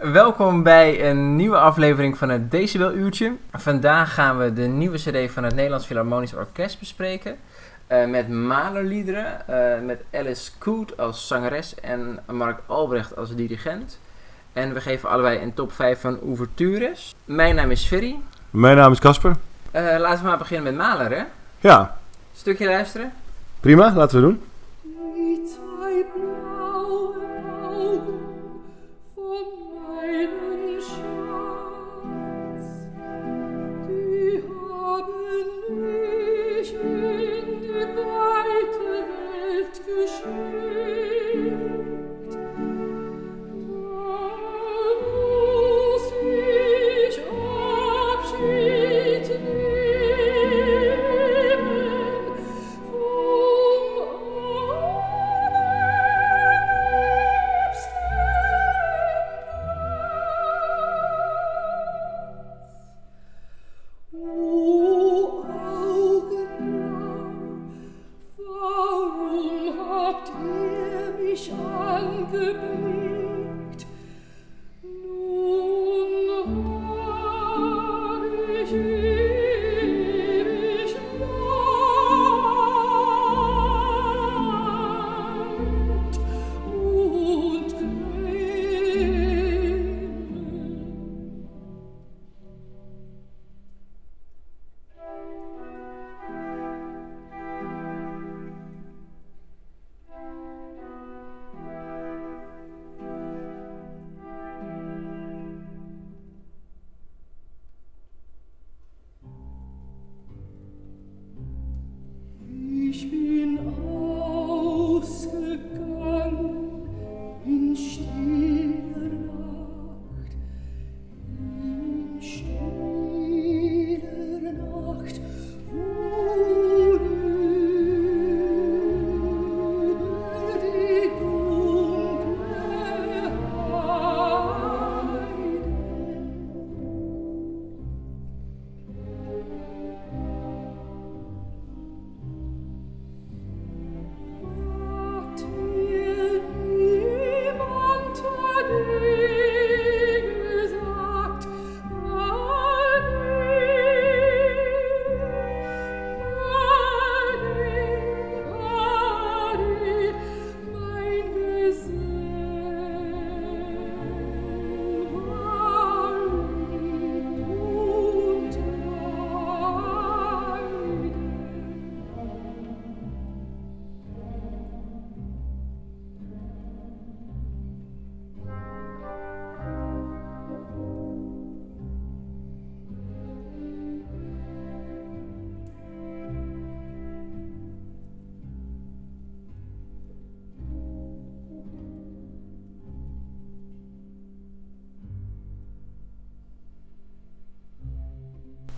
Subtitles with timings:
[0.00, 3.32] Welkom bij een nieuwe aflevering van het Decibel Uurtje.
[3.52, 7.36] Vandaag gaan we de nieuwe CD van het Nederlands Philharmonisch Orkest bespreken.
[7.88, 14.00] Uh, met Malerliederen, uh, met Alice Koot als zangeres en Mark Albrecht als dirigent.
[14.52, 17.14] En we geven allebei een top 5 van ouvertures.
[17.24, 18.16] Mijn naam is Ferry.
[18.50, 19.36] Mijn naam is Casper.
[19.72, 21.24] Uh, laten we maar beginnen met Maler, hè?
[21.60, 21.96] Ja.
[22.32, 23.12] Stukje luisteren?
[23.60, 24.42] Prima, laten we doen.
[40.22, 40.65] show.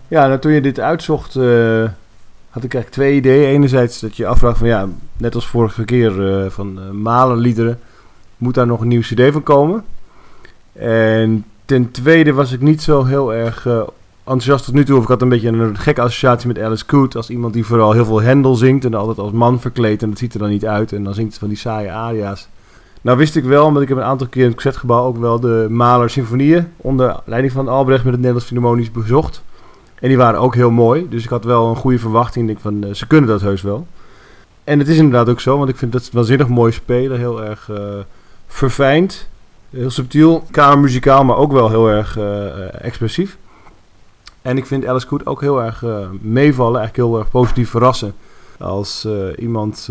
[0.09, 1.83] Ja, nou, toen je dit uitzocht, uh,
[2.49, 3.49] had ik eigenlijk twee ideeën.
[3.49, 4.87] Enerzijds dat je afvraagt van ja,
[5.17, 7.79] net als vorige keer uh, van uh, malenliederen,
[8.37, 9.83] moet daar nog een nieuw cd van komen?
[10.73, 13.65] En ten tweede was ik niet zo heel erg
[14.23, 14.97] enthousiast tot nu toe.
[14.97, 17.91] Of ik had een beetje een gekke associatie met Alice Coote als iemand die vooral
[17.91, 20.03] heel veel Hendel zingt en altijd als man verkleed.
[20.03, 22.47] En dat ziet er dan niet uit en dan zingt het van die saaie aria's.
[23.01, 25.39] Nou wist ik wel, omdat ik heb een aantal keer in het concertgebouw ook wel
[25.39, 29.43] de Maler Symfonieën onder leiding van Albrecht met het Nederlands Philharmonisch bezocht.
[29.99, 31.09] En die waren ook heel mooi.
[31.09, 32.49] Dus ik had wel een goede verwachting.
[32.49, 33.87] Ik denk van, uh, ze kunnen dat heus wel.
[34.63, 37.17] En het is inderdaad ook zo, want ik vind dat waanzinnig mooi spelen.
[37.17, 37.77] Heel erg uh,
[38.47, 39.29] verfijnd.
[39.69, 40.43] Heel subtiel.
[40.51, 43.37] Kamermuzikaal, maar ook wel heel erg uh, expressief.
[44.41, 45.83] En ik vind Alice Good ook heel erg
[46.21, 46.79] meevallen.
[46.79, 48.13] Eigenlijk heel erg positief verrassen.
[48.59, 49.89] Als iemand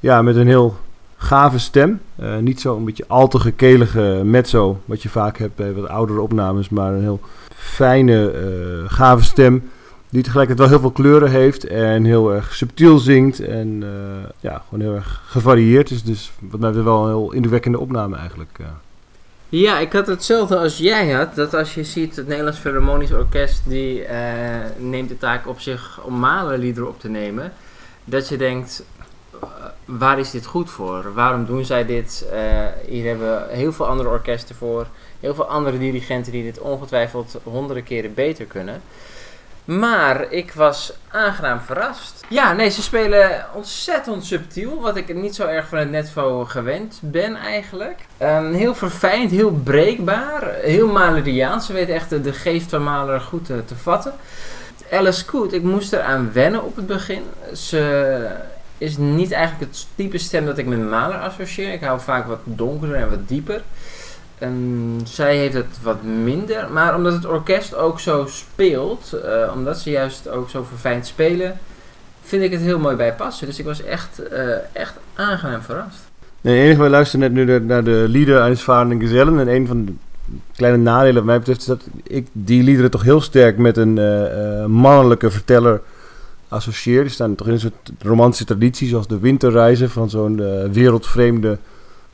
[0.00, 0.76] ja, met een heel
[1.16, 2.00] gave stem.
[2.40, 6.20] niet zo een beetje al te gekelige mezzo, wat je vaak hebt bij wat oudere
[6.20, 6.68] opnames.
[6.68, 7.20] Maar een heel
[7.68, 9.70] fijne, uh, gave stem.
[10.10, 13.40] Die tegelijkertijd wel heel veel kleuren heeft en heel erg subtiel zingt.
[13.40, 13.90] En uh,
[14.40, 16.02] ja, gewoon heel erg gevarieerd is.
[16.02, 18.58] Dus wat mij wel een heel indrukwekkende opname eigenlijk.
[18.60, 18.66] Uh.
[19.48, 21.34] Ja, ik had hetzelfde als jij had.
[21.34, 24.04] Dat als je ziet, het Nederlands Philharmonisch Orkest die
[24.78, 27.52] neemt de taak op zich om malenliederen op te nemen.
[28.04, 28.84] Dat je denkt,
[29.88, 31.14] waar is dit goed voor?
[31.14, 32.26] Waarom doen zij dit?
[32.86, 34.86] hier hebben we heel veel andere orkesten voor
[35.20, 38.82] heel veel andere dirigenten die dit ongetwijfeld honderden keren beter kunnen.
[39.64, 42.24] Maar ik was aangenaam verrast.
[42.28, 44.80] Ja, nee, ze spelen ontzettend subtiel.
[44.80, 48.00] Wat ik niet zo erg van het Netvo gewend ben eigenlijk.
[48.16, 50.54] Ehm, heel verfijnd, heel breekbaar.
[50.54, 51.66] Heel Maleriaans.
[51.66, 54.12] Ze weten echt de, de geest van Maler goed te, te vatten.
[54.92, 57.22] Alice Coot, ik moest eraan wennen op het begin.
[57.52, 58.30] Ze
[58.78, 61.72] is niet eigenlijk het type stem dat ik met Maler associeer.
[61.72, 63.62] Ik hou vaak wat donkerder en wat dieper.
[64.38, 66.70] En zij heeft het wat minder.
[66.72, 71.58] Maar omdat het orkest ook zo speelt, eh, omdat ze juist ook zo verfijnd spelen,
[72.22, 73.46] vind ik het heel mooi bij passen.
[73.46, 75.98] Dus ik was echt, eh, echt aangenaam verrast.
[76.40, 78.58] Nee, enige, wij luisteren net nu naar de lieder uit
[78.98, 79.38] Gezellen.
[79.38, 79.92] En een van de
[80.54, 83.96] kleine nadelen wat mij betreft is dat ik die liederen toch heel sterk met een
[83.96, 85.80] uh, mannelijke verteller
[86.48, 87.02] associeer.
[87.02, 90.42] Die staan toch in een soort romantische traditie, zoals de winterreizen van zo'n
[90.72, 91.58] wereldvreemde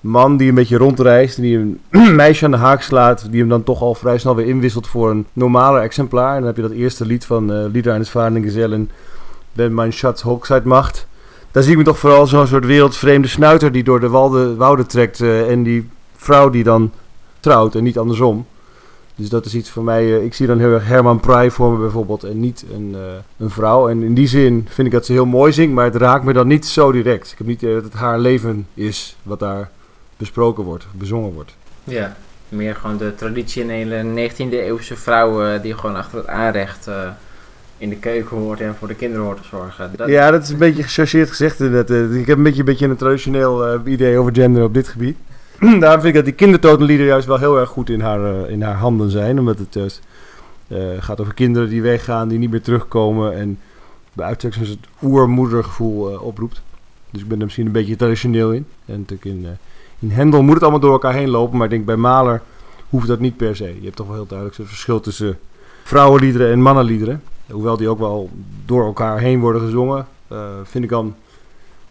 [0.04, 1.40] man die een beetje rondreist.
[1.40, 1.80] Die een
[2.14, 3.26] meisje aan de haak slaat.
[3.30, 6.30] Die hem dan toch al vrij snel weer inwisselt voor een normaler exemplaar.
[6.30, 8.90] En dan heb je dat eerste lied van uh, Lieder aan het Varen Gezellen.
[9.52, 11.06] Ben mijn Schatz Hochzeit macht.
[11.50, 14.86] Daar zie ik me toch vooral zo'n soort wereldvreemde snuiter die door de walde, wouden
[14.86, 15.20] trekt.
[15.20, 16.92] Uh, en die vrouw die dan
[17.40, 18.46] trouwt en niet andersom.
[19.16, 20.04] Dus dat is iets voor mij.
[20.04, 22.24] Uh, ik zie dan heel erg Herman Prij voor me bijvoorbeeld.
[22.24, 23.00] En niet een, uh,
[23.36, 23.88] een vrouw.
[23.88, 25.74] En in die zin vind ik dat ze heel mooi zingt.
[25.74, 27.32] Maar het raakt me dan niet zo direct.
[27.32, 29.70] Ik heb niet dat het haar leven is wat daar
[30.16, 31.56] besproken wordt, bezongen wordt.
[31.84, 32.16] Ja,
[32.48, 37.08] meer gewoon de traditionele 19e eeuwse vrouwen die gewoon achter het aanrecht uh,
[37.78, 39.90] in de keuken hoort en voor de kinderen hoort te zorgen.
[39.96, 41.58] Dat ja, dat is een beetje gechargeerd gezegd.
[41.58, 44.74] Dat, uh, ik heb een beetje, een beetje een traditioneel uh, idee over gender op
[44.74, 45.16] dit gebied.
[45.80, 48.76] Daarom vind ik dat die kindertotenlieder juist wel heel erg goed in haar, in haar
[48.76, 49.38] handen zijn.
[49.38, 50.00] Omdat het juist
[50.98, 53.34] gaat over kinderen die weggaan, die niet meer terugkomen.
[53.34, 53.58] En
[54.12, 56.62] bij uitstek het oermoedergevoel oproept.
[57.10, 58.66] Dus ik ben er misschien een beetje traditioneel in.
[58.86, 59.58] En natuurlijk in
[60.04, 61.56] in Hendel moet het allemaal door elkaar heen lopen.
[61.56, 62.42] Maar ik denk bij Maler
[62.88, 63.64] hoeft dat niet per se.
[63.64, 65.38] Je hebt toch wel heel duidelijk het verschil tussen
[65.82, 67.22] vrouwenliederen en mannenliederen.
[67.50, 68.30] Hoewel die ook wel
[68.64, 70.06] door elkaar heen worden gezongen.
[70.62, 71.14] Vind ik dan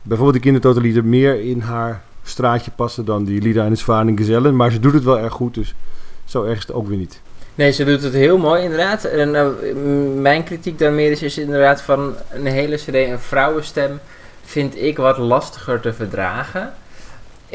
[0.02, 4.56] bijvoorbeeld de kindertotenlieder meer in haar straatje passen dan die Lieder en Zwaning Gezellen.
[4.56, 5.76] Maar ze doet het wel erg goed, dus
[6.26, 7.22] zo erg is het ook weer niet.
[7.56, 9.04] Nee, ze doet het heel mooi inderdaad.
[9.04, 9.48] En uh,
[10.22, 14.00] mijn kritiek daarmee is, is inderdaad van een hele cd een vrouwenstem
[14.44, 16.74] vind ik wat lastiger te verdragen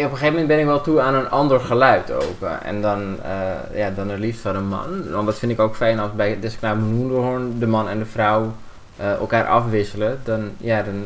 [0.05, 2.43] op een gegeven moment ben ik wel toe aan een ander geluid ook.
[2.43, 5.11] Eh, en dan, uh, ja, dan er liefst van een man.
[5.11, 8.55] Want dat vind ik ook fijn als bij Desknaap Noenderhoorn de man en de vrouw
[9.19, 10.21] elkaar afwisselen.
[10.25, 11.05] Dan, ja, dan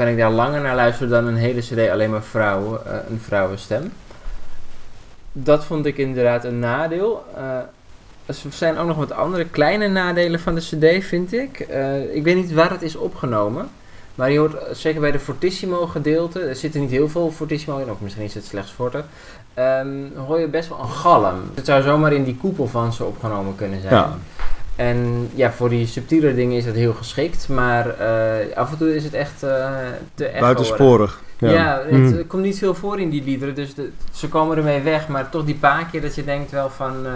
[0.00, 2.80] kan ik daar langer naar luisteren dan een hele cd alleen maar vrouwen,
[3.10, 3.92] een vrouwenstem.
[5.32, 7.24] Dat vond ik inderdaad een nadeel.
[8.26, 11.58] er zijn ook nog wat andere kleine nadelen van de cd, vind ik.
[12.12, 13.68] ik weet niet waar het is opgenomen.
[14.14, 17.90] Maar je hoort zeker bij de Fortissimo gedeelte, er zitten niet heel veel Fortissimo in,
[17.90, 19.04] of misschien is het slechts Forte.
[19.58, 21.40] Um, hoor je best wel een galm.
[21.54, 23.94] Het zou zomaar in die koepel van ze opgenomen kunnen zijn.
[23.94, 24.18] Ja.
[24.80, 28.94] En ja, voor die subtiele dingen is het heel geschikt, maar uh, af en toe
[28.94, 29.50] is het echt uh,
[30.14, 30.40] te echo.
[30.40, 31.20] Buitensporig.
[31.38, 32.26] Ja, ja het mm.
[32.26, 35.08] komt niet veel voor in die liederen, dus de, ze komen ermee weg.
[35.08, 37.10] Maar toch die paar keer dat je denkt wel van, uh,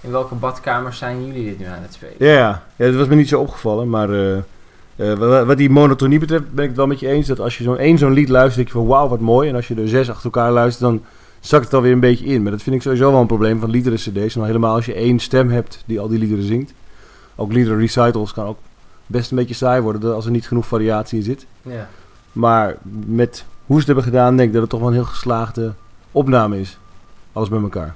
[0.00, 2.14] in welke badkamers zijn jullie dit nu aan het spelen?
[2.18, 2.62] Ja, ja.
[2.76, 6.68] ja dat was me niet zo opgevallen, maar uh, wat die monotonie betreft ben ik
[6.68, 8.74] het wel met je eens dat als je zo'n één zo'n lied luistert, denk je
[8.74, 9.48] van wauw wat mooi.
[9.48, 11.04] En als je er zes achter elkaar luistert, dan
[11.46, 12.42] zakt het alweer een beetje in.
[12.42, 14.36] Maar dat vind ik sowieso wel een probleem van liederen cd's.
[14.36, 16.72] En helemaal als je één stem hebt die al die liederen zingt.
[17.34, 18.58] Ook liederen recitals kan ook
[19.06, 21.46] best een beetje saai worden als er niet genoeg variatie in zit.
[21.62, 21.88] Ja.
[22.32, 22.76] Maar
[23.06, 25.74] met hoe ze het hebben gedaan, denk ik dat het toch wel een heel geslaagde
[26.12, 26.78] opname is.
[27.32, 27.94] Alles bij elkaar.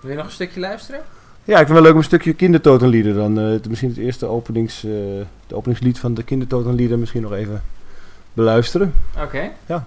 [0.00, 1.00] Wil je nog een stukje luisteren?
[1.44, 3.38] Ja, ik vind het wel leuk om een stukje kindertotenlieder dan.
[3.38, 4.92] Uh, misschien het eerste openings, uh,
[5.46, 7.62] de openingslied van de kindertotenlieder misschien nog even
[8.32, 8.94] beluisteren.
[9.22, 9.50] Oké.
[9.66, 9.86] Ja.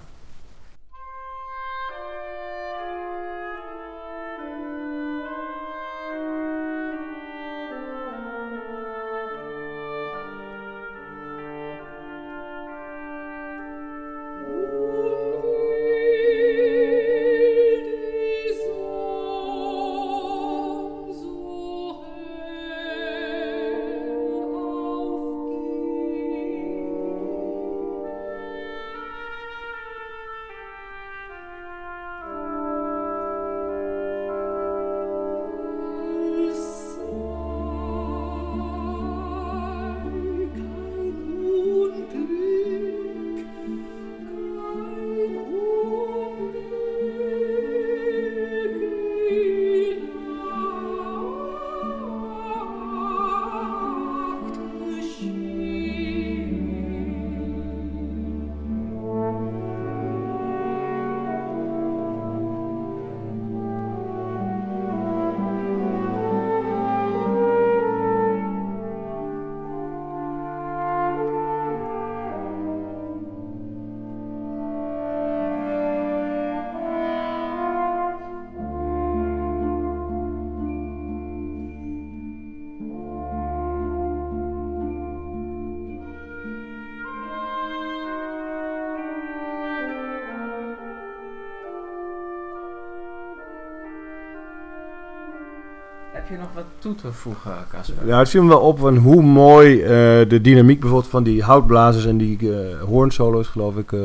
[96.43, 98.07] Nog wat toe te voegen, Casper?
[98.07, 99.89] Ja, het viel me wel op van hoe mooi eh,
[100.29, 103.91] de dynamiek bijvoorbeeld van die houtblazers en die eh hoornsolo's, geloof ik.
[103.91, 103.99] eh,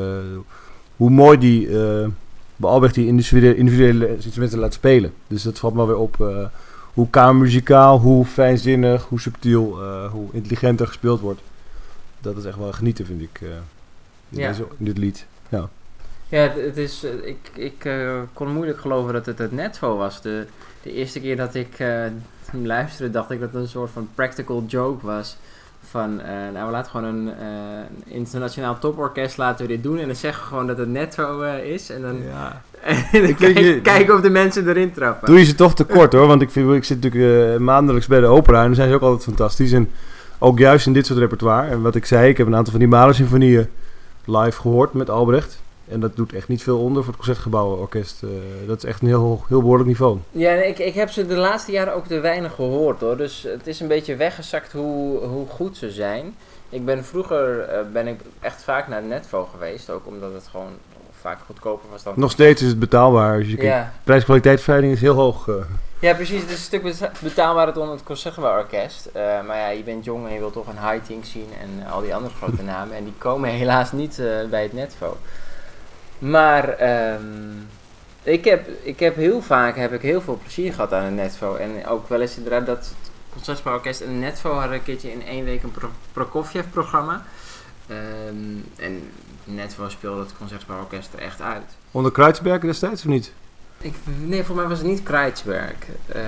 [0.96, 2.06] hoe mooi die eh
[2.56, 5.12] bij Albrecht die individuele, individuele instrumenten laat spelen.
[5.26, 6.46] Dus dat valt me weer op eh,
[6.94, 11.40] hoe kamermuzikaal, hoe fijnzinnig, hoe subtiel, eh, hoe intelligenter gespeeld wordt.
[12.20, 13.48] Dat is echt wel genieten, vind ik, eh,
[14.28, 14.48] in, Ja.
[14.48, 15.26] deze- in dit lied.
[15.48, 15.68] Ja,
[16.36, 20.22] het, het is, eh, ik, ik eh, kon moeilijk geloven dat het het Netvo was.
[20.22, 20.46] De,
[20.82, 21.88] de eerste keer dat ik eh,
[22.50, 25.36] hem luisterde, dacht ik dat het een soort van practical joke was.
[25.90, 26.16] Van,
[26.52, 27.30] nou, we laten gewoon een
[28.04, 29.98] internationaal toporkest laten we dit doen.
[29.98, 31.90] En dan zeggen we gewoon dat het Netvo is.
[31.90, 32.62] En dan, Ja.
[33.12, 33.34] en dan
[33.82, 35.28] kijken of de mensen erin trappen.
[35.28, 38.26] Doe je ze toch tekort hoor, want ik, vind, ik zit natuurlijk maandelijks bij de
[38.26, 39.72] opera en dan zijn ze ook altijd fantastisch.
[39.72, 39.90] En
[40.38, 41.68] ook juist in dit soort repertoire.
[41.68, 43.68] En wat ik zei, ik heb een aantal van die Mahler-symfonieën
[44.24, 45.62] live gehoord met Albrecht.
[45.90, 48.22] En dat doet echt niet veel onder voor het Concertgebouworkest.
[48.22, 48.28] eh
[48.66, 50.18] dat is echt een heel, heel behoorlijk niveau.
[50.30, 53.16] Ja, ik, ik heb ze de laatste jaren ook te weinig gehoord hoor.
[53.16, 56.34] Dus het is een beetje weggezakt hoe, hoe goed ze zijn.
[56.70, 59.90] Ik ben vroeger eh, ben ik echt vaak naar Netvo geweest.
[59.90, 60.70] Ook omdat het gewoon
[61.20, 62.12] vaak goedkoper was dan...
[62.16, 63.38] Nog steeds is het betaalbaar.
[63.38, 63.92] Als je ja.
[64.04, 65.48] Prijs-kwaliteitverhouding is heel hoog.
[65.48, 65.54] eh.
[65.98, 66.40] ja, precies.
[66.40, 69.06] Het is een stuk beta- betaalbaarder dan het Concertgebouworkest.
[69.06, 72.00] Eh maar ja, je bent jong en je wilt toch een Hightink zien en al
[72.00, 72.96] die andere grote namen.
[72.96, 75.16] En die komen helaas niet bij het Netvo.
[76.18, 77.22] Maar ehm,
[78.22, 81.54] ik, heb, ik heb heel vaak heb ik heel veel plezier gehad aan het Netvo.
[81.54, 85.44] En ook wel eens inderdaad dat het Concertgebouworkest en Netvo hadden een keertje in één
[85.44, 87.24] week een Pro- Prokofjev-programma.
[87.86, 87.96] Ehm,
[88.76, 89.10] en
[89.44, 91.76] Netvo speelde het Concertgebouworkest er echt uit.
[91.90, 93.32] Onder Kruidsberg destijds of niet?
[93.80, 95.72] Ik, nee, voor mij was het niet Kreitzberg.
[96.06, 96.22] Eh,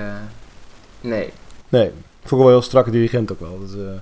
[1.01, 1.33] nee.
[1.69, 3.61] Nee, vond ik wel een heel strakke dirigent ook wel.
[3.61, 3.93] Dat, eh,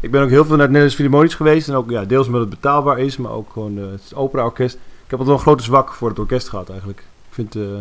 [0.00, 1.68] ik ben ook heel veel naar het Nederlands Philharmonisch geweest.
[1.68, 4.78] En ook ja, deels omdat het betaalbaar is, maar ook gewoon eh, het operaorkest.
[5.06, 6.98] Ik heb altijd wel een grote zwak voor het orkest gehad eigenlijk.
[6.98, 7.78] Ik vind het eh,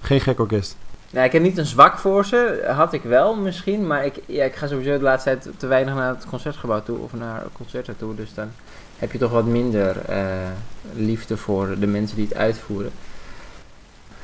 [0.00, 0.76] geen gek orkest.
[1.10, 2.70] Nou, ik heb niet een zwak voor ze.
[2.74, 3.86] Had ik wel misschien.
[3.86, 6.98] Maar ik, ja, ik ga sowieso de laatste tijd te weinig naar het concertgebouw toe.
[6.98, 8.14] Of naar concerten toe.
[8.14, 8.50] Dus dan
[8.98, 10.24] heb je toch wat minder eh,
[10.94, 12.90] liefde voor de mensen die het uitvoeren.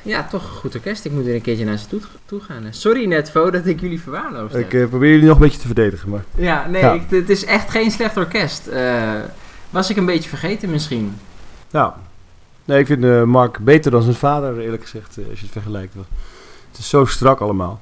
[0.01, 1.05] Ja, toch een goed orkest.
[1.05, 2.63] Ik moet weer een keertje naar ze toe, toe gaan.
[2.69, 4.61] Sorry Netvo dat ik jullie verwaarloosd heb.
[4.61, 6.23] Ik eh, probeer jullie nog een beetje te verdedigen, maar...
[6.35, 6.93] Ja, nee, Ja.
[6.93, 8.69] Ik, het is echt geen slecht orkest.
[9.69, 11.15] Was ik een beetje vergeten misschien.
[11.71, 11.91] Nou,
[12.65, 15.53] nee, ik vind eh, Mark beter dan zijn vader, eerlijk gezegd, eh, als je het
[15.53, 15.93] vergelijkt.
[16.69, 17.79] Het is zo strak allemaal.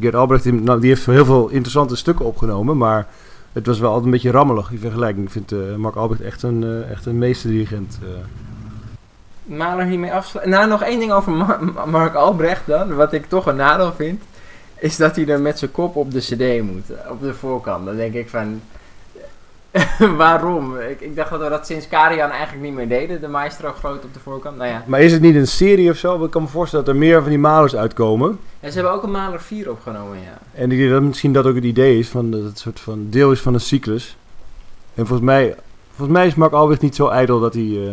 [0.00, 3.06] Gert Albrecht nou, die heeft heel veel interessante stukken opgenomen, maar
[3.52, 5.26] het was wel altijd een beetje rammelig in vergelijking.
[5.26, 7.98] Ik vind eh, Mark Albrecht echt een, echt een meesterdirigent.
[8.02, 8.08] eh.
[9.56, 10.54] Maler hiermee afsluiten.
[10.54, 12.94] Nou, nog één ding over Ma- Ma- Mark Albrecht dan.
[12.94, 14.22] Wat ik toch een nadeel vind.
[14.78, 16.84] Is dat hij er met zijn kop op de cd moet.
[17.10, 17.84] Op de voorkant.
[17.86, 18.60] Dan denk ik van...
[20.16, 20.78] waarom?
[20.78, 23.20] Ik, ik dacht dat we dat sinds Karian eigenlijk niet meer deden.
[23.20, 24.56] De maestro groot op de voorkant.
[24.56, 24.82] Nou ja.
[24.86, 26.24] Maar is het niet een serie of zo?
[26.24, 28.38] Ik kan me voorstellen dat er meer van die malers uitkomen.
[28.60, 30.38] En ze hebben ook een Maler 4 opgenomen, ja.
[30.60, 33.06] En denk dat misschien dat ook het idee is, van dat het een soort van
[33.10, 34.16] deel is van een cyclus.
[34.94, 35.54] En volgens mij,
[35.94, 37.90] volgens mij is Mark Albrecht niet zo ijdel dat hij eh,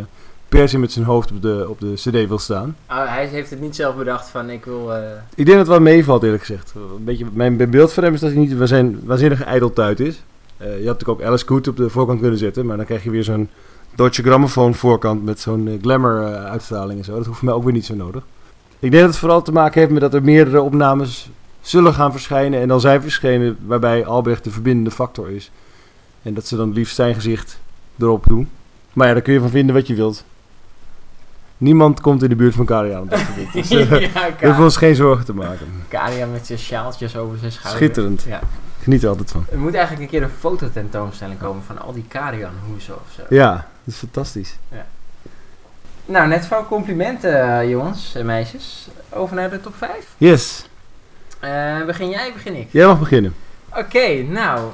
[0.48, 2.76] per se met zijn hoofd op de, op de cd wil staan.
[2.86, 4.94] Ah, hij heeft het niet zelf bedacht van ik wil...
[4.94, 5.02] eh,
[5.34, 6.72] Ik denk dat het wel meevalt eerlijk gezegd.
[6.74, 10.22] Een beetje, mijn beeld van hem is dat hij niet zijn waanzinnige ijdeltuit is.
[10.56, 13.04] Eh, je had natuurlijk ook Alice Good op de voorkant kunnen zetten, maar dan krijg
[13.04, 13.48] je weer zo'n
[13.94, 17.16] Deutsche Grammophon voorkant met zo'n eh, glamour eh, uitstraling en zo.
[17.16, 18.22] Dat hoeft mij ook weer niet zo nodig.
[18.78, 22.12] Ik denk dat het vooral te maken heeft met dat er meerdere opnames zullen gaan
[22.12, 25.50] verschijnen en dan zijn verschenen waarbij Albrecht de verbindende factor is.
[26.22, 27.60] En dat ze dan liefst zijn gezicht
[27.98, 28.48] erop doen.
[28.92, 30.24] Maar ja, daar kun je van vinden wat je wilt.
[31.58, 33.52] Niemand komt in de buurt van Karian op dat gebied.
[33.52, 35.66] Dus ja, we hoeven ons geen zorgen te maken.
[35.88, 37.82] Karian met zijn sjaaltjes over zijn schouder.
[37.82, 38.24] Schitterend.
[38.28, 38.40] Ja.
[38.86, 39.46] Geniet er altijd van.
[39.50, 43.22] Er moet eigenlijk een keer een fototentoonstelling komen van al die Karian hoezen of zo.
[43.28, 44.56] Ja, dat is fantastisch.
[46.04, 48.88] Nou, net van complimenten, eh, jongens en meisjes.
[49.08, 50.06] Over naar de top 5.
[50.16, 50.68] Yes,
[51.86, 52.68] begin jij, begin ik?
[52.70, 53.34] jij mag beginnen.
[53.76, 54.70] Oké, nou.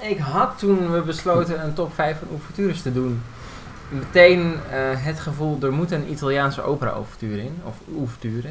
[0.00, 3.22] Ik had toen we besloten een top 5 van ouvertures te doen.
[3.88, 7.60] Meteen eh, het gevoel, er moet een Italiaanse opera-ouverture in.
[7.64, 8.48] Of ouverture.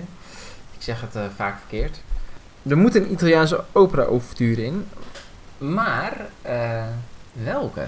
[0.72, 2.01] Ik zeg het eh, vaak verkeerd.
[2.67, 4.86] Er moet een Italiaanse opera-ouverture in.
[5.58, 6.84] Maar, eh,
[7.34, 7.88] welke?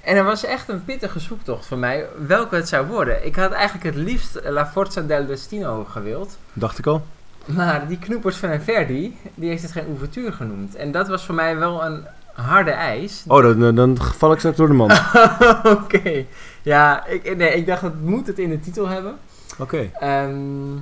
[0.00, 3.26] En er was echt een pittige zoektocht voor mij welke het zou worden.
[3.26, 6.38] Ik had eigenlijk het liefst La Forza del Destino gewild.
[6.52, 7.06] Dacht ik al.
[7.44, 10.74] Maar die knoepers van Verdi, die heeft het geen ouverture genoemd.
[10.74, 13.24] En dat was voor mij wel een harde eis.
[13.26, 14.90] Oh, dan, dan val ik straks door de man.
[15.82, 16.24] Oké.
[16.62, 19.16] Ja, ik, nee, ik dacht dat moet het in de titel hebben.
[19.58, 19.90] Oké.
[20.00, 20.76] Ehm,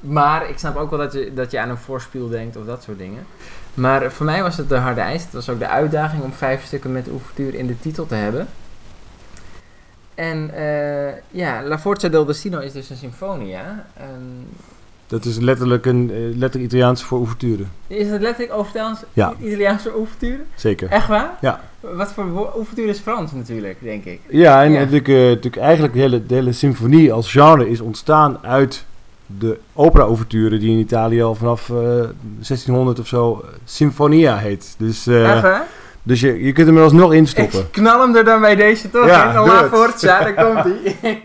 [0.00, 2.82] maar ik snap ook wel dat je, dat je aan een voorspiel denkt of dat
[2.82, 3.26] soort dingen.
[3.74, 5.22] Maar voor mij was het de harde eis.
[5.22, 8.48] Het was ook de uitdaging om vijf stukken met ouverture in de titel te hebben.
[10.14, 13.86] En eh, ja, La Forza del Destino is dus een symfonia.
[15.06, 17.64] Dat is letterlijk een eh, letterlijk Italiaans voor ouverture.
[17.86, 19.34] Is het letterlijk Overtaans Ja.
[19.40, 20.38] Italiaanse ouverture?
[20.54, 20.88] Zeker.
[20.88, 21.36] Echt waar?
[21.40, 21.60] Ja.
[21.80, 24.20] Wat voor ouverture is Frans natuurlijk, denk ik.
[24.28, 24.78] Ja, en Ja.
[24.78, 28.84] Natuurlijk, eh, natuurlijk eigenlijk de hele, de hele symfonie als genre is ontstaan uit
[29.36, 34.74] de opera-ouverture die in Italië al vanaf eh, 1600 of zo eh, Sinfonia heet.
[34.78, 35.66] Dus, eh, waar?
[36.02, 37.58] dus je, je kunt hem er alsnog instoppen.
[37.60, 39.34] Ik knal hem er dan bij deze toch Ja, in.
[39.36, 39.72] doe La het.
[39.72, 41.20] Forza, daar komt hij.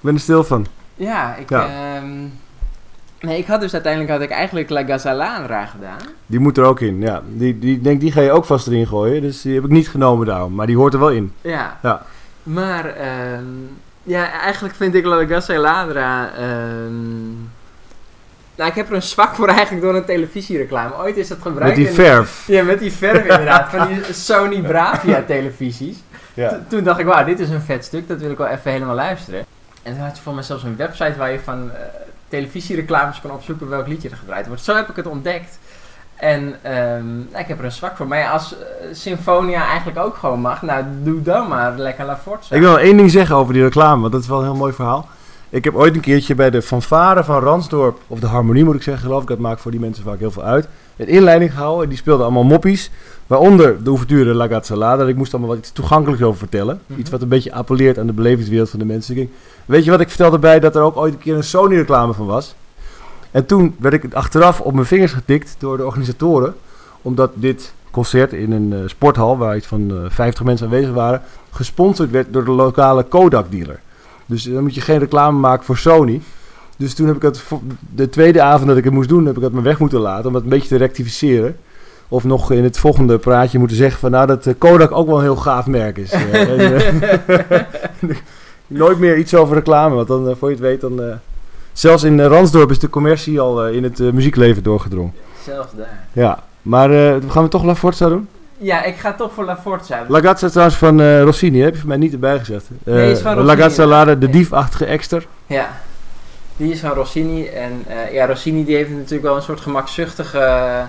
[0.00, 0.66] Ben er stil van.
[0.94, 1.48] Ja, ik...
[1.50, 1.66] Ja.
[1.96, 2.08] ehm,
[3.20, 5.98] nee, ik had dus uiteindelijk had ik eigenlijk La Gazzalandra gedaan.
[6.26, 7.22] Die moet er ook in, ja.
[7.28, 9.22] Die, die, denk, die ga je ook vast erin gooien.
[9.22, 10.54] Dus die heb ik niet genomen daarom.
[10.54, 11.32] Maar die hoort er wel in.
[11.40, 11.78] Ja.
[11.82, 12.02] Ja.
[12.42, 13.44] Maar, ehm,
[14.02, 16.30] ja, eigenlijk vind ik La Gazzalandra...
[16.38, 17.28] ehm
[18.54, 20.96] nou, ik heb er een zwak voor eigenlijk door een televisiereclame.
[20.98, 22.44] Ooit is dat gebruikt Met die in- verf.
[22.46, 25.96] Ja, met die verf inderdaad, van die Sony Bravia televisies.
[26.34, 26.60] Ja.
[26.68, 28.94] Toen dacht ik, wauw, dit is een vet stuk, dat wil ik wel even helemaal
[28.94, 29.44] luisteren.
[29.82, 31.80] En toen had je voor mij zelfs een website waar je van eh,
[32.28, 34.62] televisiereclames kon opzoeken welk liedje er gedraaid wordt.
[34.62, 35.58] Zo heb ik het ontdekt.
[36.20, 38.06] En ehm, nou, ik heb er een zwak voor.
[38.06, 42.54] Maar als eh, Symfonia eigenlijk ook gewoon mag, nou doe dan maar lekker La Forza.
[42.54, 44.72] Ik wil één ding zeggen over die reclame, want dat is wel een heel mooi
[44.72, 45.08] verhaal.
[45.48, 48.82] Ik heb ooit een keertje bij de fanfare van Ransdorp, of de harmonie moet ik
[48.82, 51.82] zeggen, geloof ik, dat maakt voor die mensen vaak heel veel uit, een inleiding gehouden.
[51.82, 52.90] En die speelden allemaal moppies,
[53.30, 55.06] waaronder de ouverture La Gazzalada.
[55.06, 56.80] Ik moest allemaal wat iets toegankelijks over vertellen.
[56.86, 57.00] Mhm.
[57.00, 59.16] Iets wat een beetje appelleert aan de belevingswereld van de mensen.
[59.16, 59.28] Ik
[59.66, 62.26] weet je wat, ik vertelde bij dat er ook ooit een keer een Sony-reclame van
[62.26, 62.54] was.
[63.30, 66.54] En toen werd ik achteraf op mijn vingers getikt door de organisatoren,
[67.02, 71.22] omdat dit concert in een eh, sporthal, waar iets van eh 50 mensen aanwezig waren,
[71.50, 73.80] gesponsord werd door de lokale Kodak-dealer.
[74.26, 76.20] Dus dan moet je geen reclame maken voor Sony.
[76.76, 77.44] Dus toen heb ik het
[77.94, 80.26] de tweede avond dat ik het moest doen, heb ik het me weg moeten laten
[80.26, 81.56] om dat een beetje te rectificeren.
[82.12, 85.16] Of nog in het volgende praatje moeten zeggen van nou dat eh, Kodak ook wel
[85.16, 86.10] een heel gaaf merk is.
[86.12, 87.60] Eh,
[88.66, 91.18] Nooit meer iets over reclame, want dan eh, voor je het weet dan...
[91.72, 95.12] zelfs in Ransdorp is de commercie al in het muziekleven doorgedrongen.
[95.44, 96.04] Zelfs daar.
[96.12, 98.28] Ja, maar eh, gaan we toch La Forza doen?
[98.58, 100.04] Ja, ik ga toch voor La Forza.
[100.08, 101.64] La Gazza is trouwens van eh, Rossini, hè?
[101.64, 102.64] heb je voor mij niet erbij gezet.
[102.84, 105.26] Eh, Nee, is van La Rossini, Gazza Lade, de diefachtige ekster.
[105.46, 105.68] Ja,
[106.56, 107.46] die is van Rossini.
[107.46, 110.82] En eh, ja, Rossini die heeft natuurlijk wel een soort gemakzuchtige uh,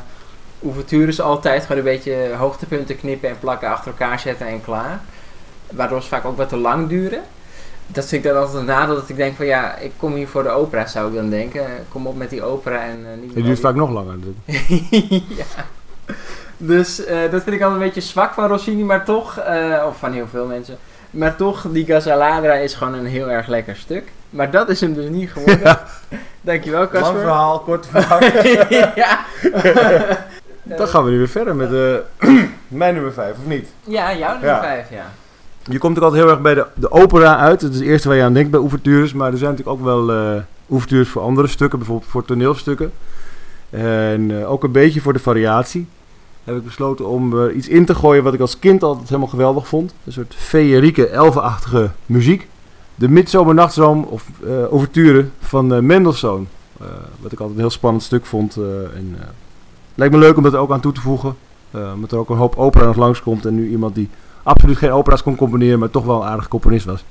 [0.63, 1.61] ouvertures altijd.
[1.61, 5.01] Gewoon een beetje hoogtepunten knippen en plakken, achter elkaar zetten en klaar.
[5.71, 7.21] Waardoor ze vaak ook wat te lang duren.
[7.87, 10.27] Dat vind ik dan altijd een nadeel dat ik denk van ja, ik kom hier
[10.27, 11.65] voor de opera zou ik dan denken.
[11.89, 14.15] Kom op met die opera en eh, niet Die duurt vaak nog langer.
[15.41, 15.65] ja.
[16.57, 19.97] Dus eh, dat vind ik altijd een beetje zwak van Rossini, maar toch, eh, of
[19.97, 20.77] van heel veel mensen.
[21.09, 24.11] Maar toch, die Gazzaladra is gewoon een heel erg lekker stuk.
[24.29, 25.59] Maar dat is hem dus niet geworden.
[25.63, 25.83] Ja.
[26.41, 27.19] Dankjewel, Lang Casper.
[27.19, 28.23] verhaal, kort verhaal.
[28.95, 29.25] ja.
[30.63, 31.95] Dan gaan we nu weer verder met eh,
[32.67, 33.67] mijn nummer 5, of niet?
[33.83, 34.61] ja, jouw nummer Ja.
[34.61, 35.11] 5, ja.
[35.63, 37.59] Je komt ook altijd heel erg bij de, de opera uit.
[37.61, 39.13] Dat is het eerste waar je aan denkt bij ouvertures.
[39.13, 41.79] Maar er zijn natuurlijk ook wel eh ouvertures voor andere stukken.
[41.79, 42.91] Bijvoorbeeld voor toneelstukken.
[43.69, 45.87] En eh, ook een beetje voor de variatie.
[46.43, 49.67] Heb ik besloten om iets in te gooien wat ik als kind altijd helemaal geweldig
[49.67, 49.93] vond.
[50.05, 52.47] Een soort feerieke, elfenachtige muziek.
[52.95, 56.47] De Midzomernachtstroom of eh ouverture van eh, Mendelssohn.
[56.81, 56.87] Eh,
[57.19, 58.55] wat ik altijd een heel spannend stuk vond.
[58.55, 59.25] eh, en, eh,
[59.95, 61.35] lijkt me leuk om dat ook aan toe te voegen.
[61.71, 63.45] Eh, omdat er ook een hoop opera nog langskomt.
[63.45, 64.09] En nu iemand die
[64.43, 67.03] absoluut geen opera's kon componeren, maar toch wel een aardig componist was.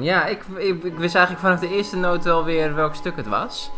[0.00, 3.28] Ja, ik, ik, ik wist eigenlijk vanaf de eerste noot wel weer welk stuk het
[3.28, 3.70] was.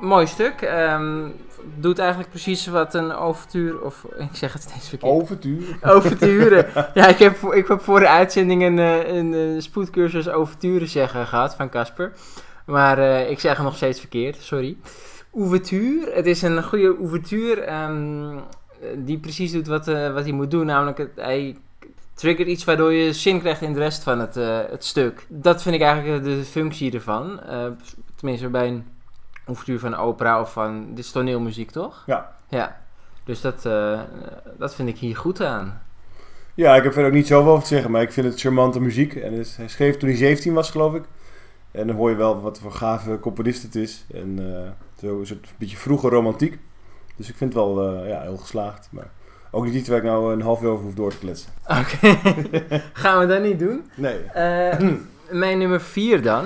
[0.00, 0.60] Mooi stuk.
[0.62, 1.28] ehm,
[1.74, 5.12] doet eigenlijk precies wat een overtuur, of ik zeg het steeds verkeerd.
[5.12, 5.78] Overtuur.
[5.96, 6.66] Overturen.
[6.94, 11.26] ja, ik heb, ik heb voor de uitzending een, eh, een, eh, spoedcursus overturen zeggen
[11.26, 12.12] gehad van Casper.
[12.66, 14.76] Maar eh, ik zeg het nog steeds verkeerd, sorry.
[15.34, 16.14] Ouvertuur.
[16.14, 18.38] Het is een goede ouvertuur ehm,
[18.96, 20.66] die precies doet wat, wat hij moet doen.
[20.66, 21.56] Namelijk, het, hij
[22.16, 25.26] triggert iets waardoor je zin krijgt in de rest van het, eh, het stuk.
[25.28, 27.40] Dat vind ik eigenlijk de functie ervan.
[27.42, 27.66] Eh,
[28.14, 28.84] tenminste, bij een
[29.44, 30.86] ouvertuur van opera of van...
[30.88, 32.02] Dit is toneelmuziek, toch?
[32.06, 32.36] Ja.
[32.48, 32.80] Ja.
[33.24, 34.00] Dus dat, eh,
[34.58, 35.82] dat vind ik hier goed aan.
[36.54, 38.80] Ja, ik heb verder ook niet zoveel over te zeggen, maar ik vind het charmante
[38.80, 39.14] muziek.
[39.14, 41.04] En dus, hij schreef toen hij 17 was, geloof ik.
[41.70, 44.04] En dan hoor je wel wat voor gave componist het is.
[44.14, 44.38] En
[45.00, 46.58] zo is het een beetje vroege romantiek.
[47.16, 48.88] Dus ik vind het wel ja, heel geslaagd.
[48.90, 49.10] Maar
[49.56, 51.50] ook niet iets waar ik nou een half uur over hoef door te kletsen.
[51.66, 52.18] Oké,
[53.02, 53.90] gaan we dat niet doen.
[53.94, 54.18] Nee.
[54.18, 54.78] Eh,
[55.30, 56.44] mijn nummer 4 dan.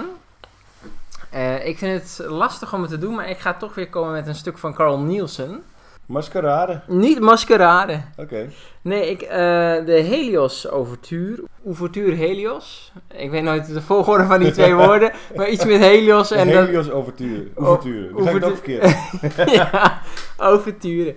[1.31, 4.13] Eh, ik vind het lastig om het te doen, maar ik ga toch weer komen
[4.13, 5.63] met een stuk van Carl Nielsen.
[6.07, 6.81] Maskerade.
[6.87, 8.01] Niet Maskerade.
[8.17, 8.49] Oké.
[8.83, 9.39] Nee, ik, eh,
[9.85, 11.41] de Helios Overtuur.
[11.67, 12.93] Ouvertuur Helios.
[13.15, 16.65] Ik weet nooit de volgorde van die twee woorden, maar iets met Helios en dan...
[16.65, 17.49] Helios overtuur.
[17.55, 17.79] Dan
[18.23, 18.97] zeg ik ook verkeerd.
[19.59, 20.01] ja,
[20.37, 21.17] overturen.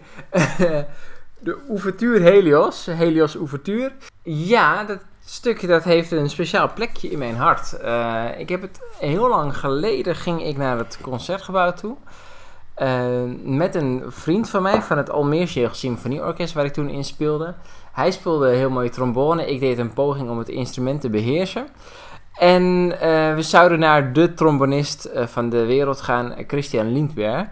[1.44, 3.92] De Ouvertuur Helios, Helios Ouvertuur.
[4.24, 7.74] Ja, dat stukje dat heeft een speciaal plekje in mijn hart.
[7.74, 11.96] Eh, ik heb het heel lang geleden ging ik naar het concertgebouw toe.
[12.74, 17.54] Eh, met een vriend van mij van het Almeerse Symfonieorkest waar ik toen in speelde.
[17.92, 19.46] Hij speelde heel mooi trombone.
[19.46, 21.68] Ik deed een poging om het instrument te beheersen.
[22.34, 27.48] En eh, we zouden naar de trombonist van de wereld gaan, Christian Lindberg.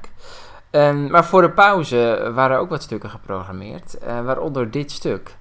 [0.71, 5.37] Ehm, maar voor de pauze waren ook wat stukken geprogrammeerd, eh, waaronder dit stuk.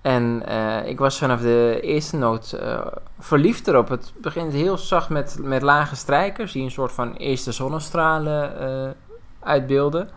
[0.00, 2.86] En eh, ik was vanaf de eerste noot eh,
[3.18, 3.88] verliefd erop.
[3.88, 8.96] Het begint heel zacht met, met lage strijkers die een soort van eerste zonnestralen
[9.40, 10.10] uitbeelden.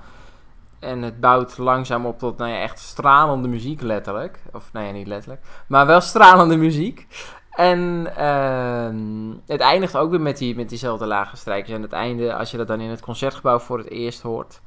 [0.80, 4.40] En het bouwt langzaam op tot nou ja, echt stralende muziek, letterlijk.
[4.54, 5.42] Of nou ja, niet letterlijk.
[5.68, 7.08] Maar wel stralende muziek.
[7.52, 11.74] En ehm, het eindigt ook weer met, die, met diezelfde lage strijkers.
[11.74, 14.60] En het einde, als je dat dan in het concertgebouw voor het eerst hoort,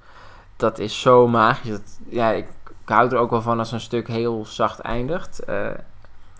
[0.56, 1.70] dat is zo magisch.
[1.70, 5.38] Dat, ja, ik, ik hou er ook wel van als een stuk heel zacht eindigt.
[5.38, 5.66] Eh,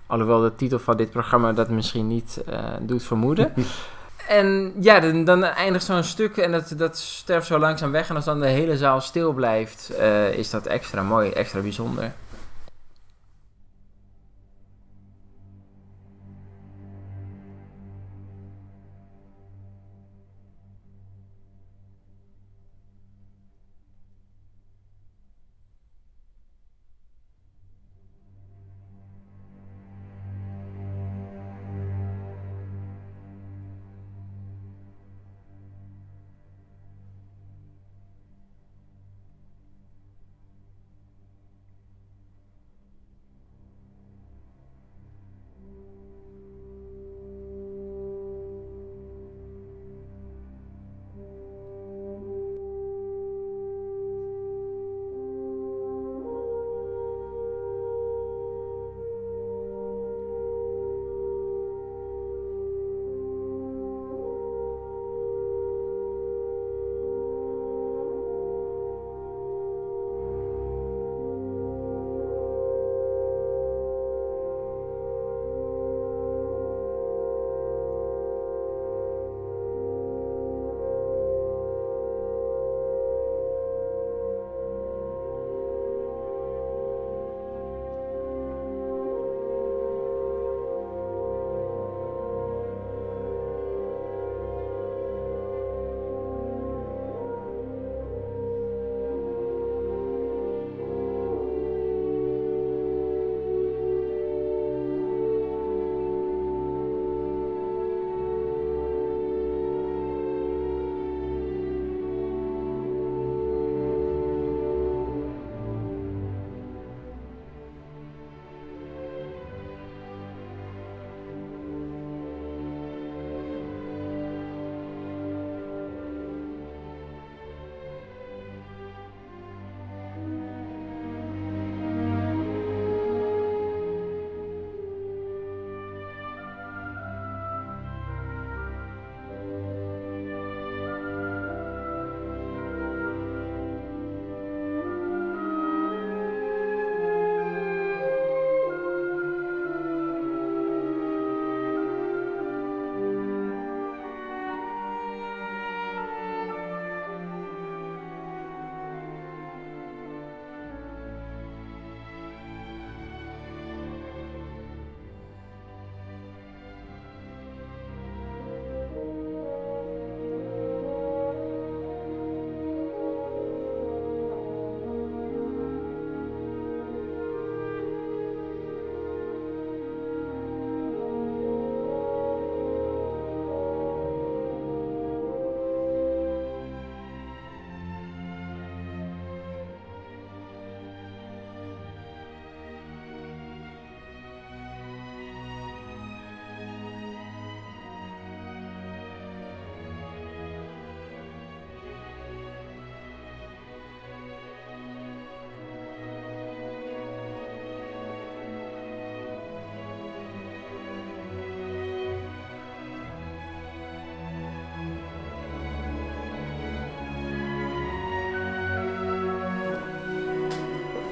[0.06, 3.52] alhoewel de titel van dit programma dat misschien niet eh, doet vermoeden.
[4.28, 8.08] en ja, dan, dan eindigt zo'n stuk en dat, dat sterft zo langzaam weg.
[8.08, 12.12] En als dan de hele zaal stil blijft, eh, is dat extra mooi, extra bijzonder.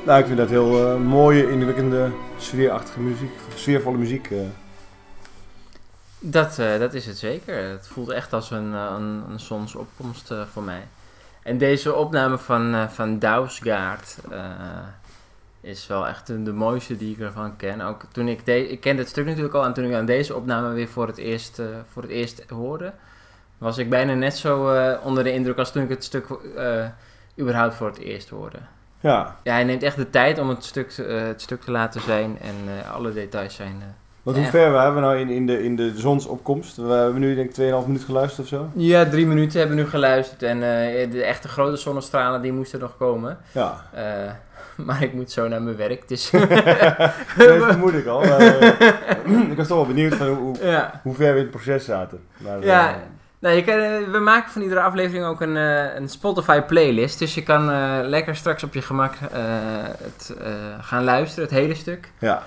[0.05, 3.31] Nou, ik vind dat heel eh, mooie, indrukwekkende, sfeerachtige muziek.
[3.55, 4.31] Sfeervolle muziek.
[4.31, 4.39] eh.
[6.19, 7.69] Dat, eh, dat is het zeker.
[7.71, 10.83] Het voelt echt als een, een, een zonsopkomst voor mij.
[11.43, 14.19] En deze opname van, van Dausgaard
[15.61, 17.81] is wel echt de, de mooiste die ik ervan ken.
[17.81, 20.35] Ook toen ik, de, ik kende het stuk natuurlijk al en toen ik aan deze
[20.35, 21.63] opname weer voor het eerst,
[21.93, 22.93] voor het eerst hoorde,
[23.59, 26.27] was ik bijna net zo onder de indruk als toen ik het stuk
[27.39, 28.59] überhaupt voor het eerst hoorde.
[29.03, 31.71] Ja, Ja, hij neemt echt de tijd om het stuk, te- eh, het stuk te
[31.71, 33.77] laten zijn en eh, alle details zijn...
[33.81, 33.87] eh,
[34.23, 36.77] want hoe ver waren we nou in, in, de, in de zonsopkomst?
[36.77, 38.69] We hebben nu denk ik 2,5 minuten geluisterd of zo.
[38.75, 40.61] Ja, drie minuten hebben we nu geluisterd en
[41.11, 43.39] de echte grote zonnestralen die moesten nog komen.
[43.53, 43.81] Ja,
[44.87, 46.31] maar ik moet zo naar mijn werk, dus...
[47.37, 48.23] dat vermoed ik al.
[49.51, 51.01] Ik was toch wel benieuwd van hoe, hoe, ja.
[51.03, 52.21] hoe ver we in het proces zaten.
[52.37, 52.97] Maar, Ja.
[53.43, 53.77] Nou, je kan,
[54.13, 57.19] we maken van iedere aflevering ook een, eh, een Spotify playlist.
[57.19, 59.15] Dus je kan eh, lekker straks op je gemak
[60.03, 60.35] het,
[60.81, 62.13] gaan luisteren, het hele stuk.
[62.19, 62.43] ja.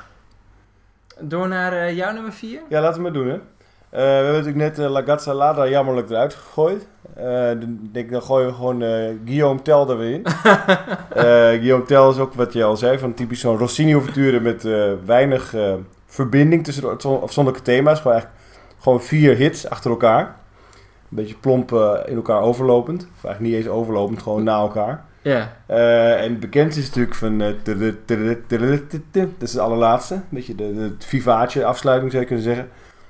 [1.19, 2.62] Door naar jouw nummer 4.
[2.69, 3.39] Ja, laten we maar doen, hè.
[3.89, 6.88] We hebben natuurlijk net La Gazza Lada jammerlijk eruit gegooid.
[7.60, 8.79] Dan denk dan gooien we gewoon
[9.25, 10.25] Guillaume Tell er weer in.
[11.62, 14.67] Guillaume Tell is ook wat je al zei, van typisch zo'n Rossini-ouverture met
[15.05, 15.53] weinig
[16.05, 17.97] verbinding tussen de afzon- afzonderlijke thema's.
[17.99, 18.41] Gewoon, eigenlijk,
[18.79, 20.36] gewoon vier hits achter elkaar.
[21.15, 23.01] Een beetje plomp eh, in elkaar overlopend.
[23.01, 25.06] Of eigenlijk niet eens overlopend, gewoon na elkaar.
[25.21, 25.58] Ja.
[25.65, 27.38] Eh, en bekend is natuurlijk van...
[27.38, 30.13] Dat is het allerlaatste.
[30.13, 32.69] Een beetje de, het vivaatje afsluiting zou je kunnen zeggen.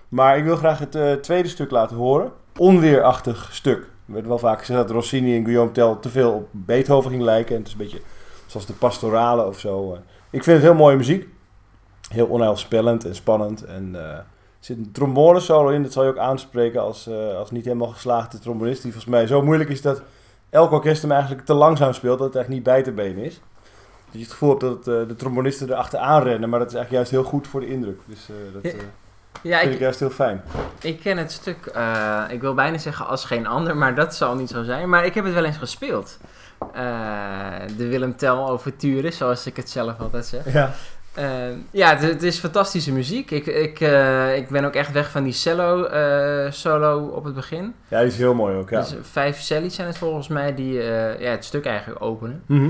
[0.10, 2.32] Maar ik wil graag het eh, tweede stuk laten horen.
[2.58, 3.78] Onweerachtig stuk.
[4.08, 7.24] Er werd wel vaak gezegd dat Rossini en Guillaume Tell te veel op Beethoven ging
[7.24, 7.56] lijken.
[7.56, 8.02] En het is een beetje
[8.46, 9.98] zoals de pastorale of zo.
[10.30, 11.28] Ik vind het heel mooie muziek.
[12.10, 13.64] Heel onheilspellend en spannend.
[13.64, 13.96] En
[14.66, 15.84] zit een trombone solo in.
[15.84, 18.82] Dat zal je ook aanspreken als, eh, als niet helemaal geslaagde trombonist.
[18.82, 20.02] Die volgens mij zo moeilijk is dat
[20.50, 22.18] elk orkest hem eigenlijk te langzaam speelt.
[22.18, 23.42] Dat het eigenlijk niet bij te benen is.
[24.06, 26.50] Dat je het gevoel hebt dat eh, de trombonisten erachteraan rennen.
[26.50, 28.00] Maar dat is eigenlijk juist heel goed voor de indruk.
[28.06, 28.78] Dus eh, dat Ja,
[29.42, 30.44] Ja, vind ik, ik juist heel fijn.
[30.82, 31.66] ik ken het stuk,
[32.30, 34.90] ik wil bijna zeggen als geen ander, maar dat zal niet zo zijn.
[34.90, 36.18] Maar ik heb het wel eens gespeeld.
[37.78, 40.54] De Willem Tell overture, zoals ik het zelf altijd zeg.
[40.54, 40.74] Ja.
[41.16, 41.26] Eh,
[41.72, 43.32] ja, het, is fantastische muziek.
[43.32, 47.34] Ik, ik, eh, ik ben ook echt weg van die cello eh, solo op het
[47.36, 47.74] begin.
[47.88, 48.70] ja, die is heel mooi ook.
[48.70, 48.80] Ja.
[48.80, 52.44] Dus vijf cellies zijn het volgens mij die eh, ja, het stuk eigenlijk openen.
[52.46, 52.70] Mhm.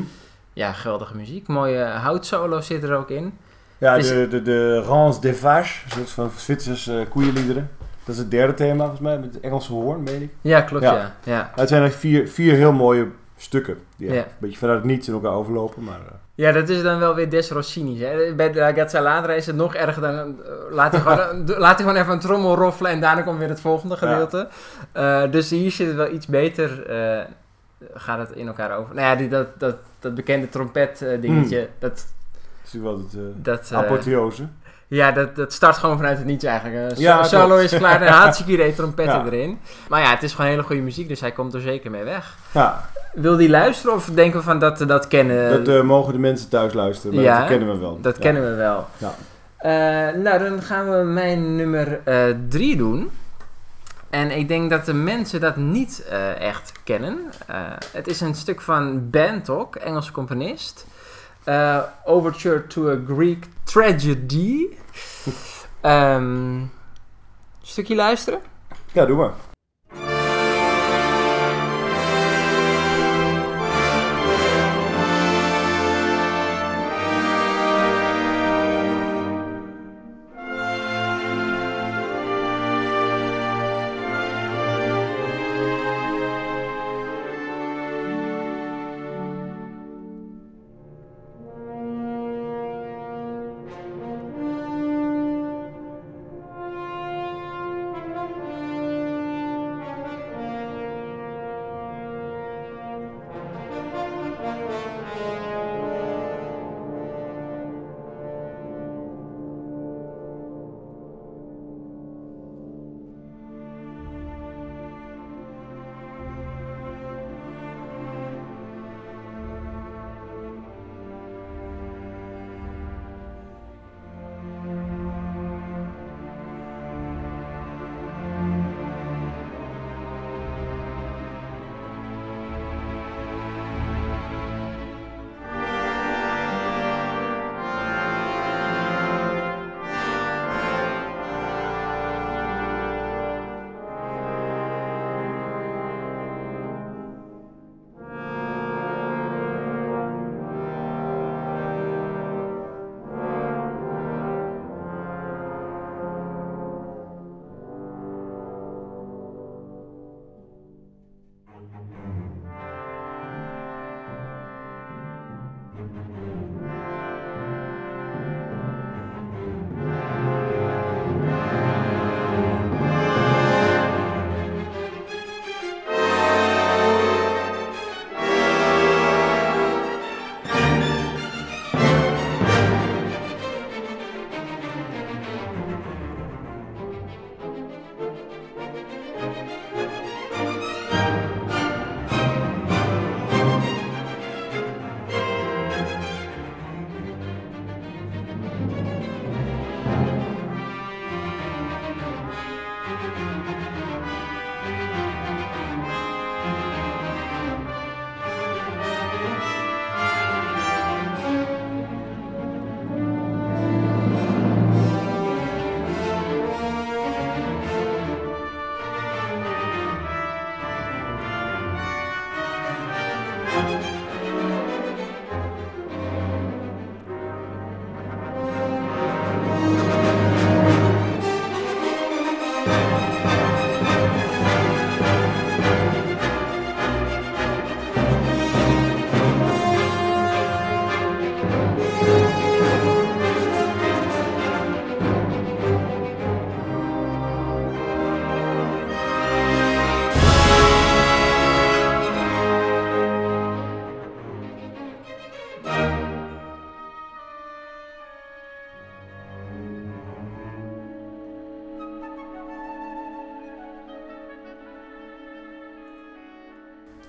[0.54, 1.48] Ja, geweldige muziek.
[1.48, 3.38] Mooie houtsolo zit er ook in.
[3.78, 7.70] Ja, Dus- de, de, de Rance des Vaches, een soort van Zwitserse koeienliederen.
[8.04, 10.30] Dat is het derde thema volgens mij, met het Engelse hoorn, meen ik.
[10.42, 11.16] Ja, klopt Ja.
[11.24, 11.52] ja.
[11.56, 13.78] het zijn eigenlijk vier, vier heel mooie stukken.
[13.98, 14.16] Die Ja.
[14.22, 15.84] een beetje vanuit het niets in elkaar overlopen.
[15.84, 16.00] Maar,
[16.36, 18.00] Ja, dat is dan wel weer Des Rossini's.
[18.00, 18.34] Hè.
[18.34, 20.16] Bij de Ragazza Ladra is het nog erger dan...
[20.16, 20.26] eh,
[20.72, 23.62] laat, hij gewoon, laat hij gewoon even een trommel roffelen en daarna komt weer het
[23.62, 24.48] volgende gedeelte.
[24.92, 26.86] Eh, dus hier zit het wel iets beter...
[26.90, 27.26] eh,
[27.94, 28.96] gaat het in elkaar over.
[28.96, 31.92] Nou ja, die, dat, dat, dat bekende trompet eh, dingetje, dat...
[31.92, 32.06] dat
[32.66, 34.44] is natuurlijk wel het eh, dat eh, apotheose.
[34.88, 36.90] Ja, dat, dat start gewoon vanuit het niets eigenlijk.
[36.92, 39.26] Eh, so- Ja, solo is klaar, dan haalt Shikire trompetten Ja.
[39.26, 39.60] erin.
[39.90, 42.36] Maar ja, het is gewoon hele goede muziek, dus hij komt er zeker mee weg.
[42.52, 45.66] Ja, Wil die luisteren of denken we van dat we dat kennen?
[45.66, 47.16] dat eh, mogen de mensen thuis luisteren.
[47.16, 47.98] Maar ja, dat kennen we wel.
[48.02, 48.88] Dat kennen we wel.
[48.98, 49.14] Ja.
[49.58, 52.00] Eh, nou, dan gaan we mijn nummer
[52.50, 53.12] 3 doen.
[54.10, 57.20] En ik denk dat de mensen dat niet eh, echt kennen.
[57.48, 57.56] Eh,
[57.92, 60.86] het is een stuk van Bantok, Engelse componist.
[61.46, 64.68] Eh, Overture to a Greek Tragedy.
[65.82, 66.74] Ehm
[67.62, 68.42] stukje luisteren?
[68.94, 69.55] Ja, doe maar.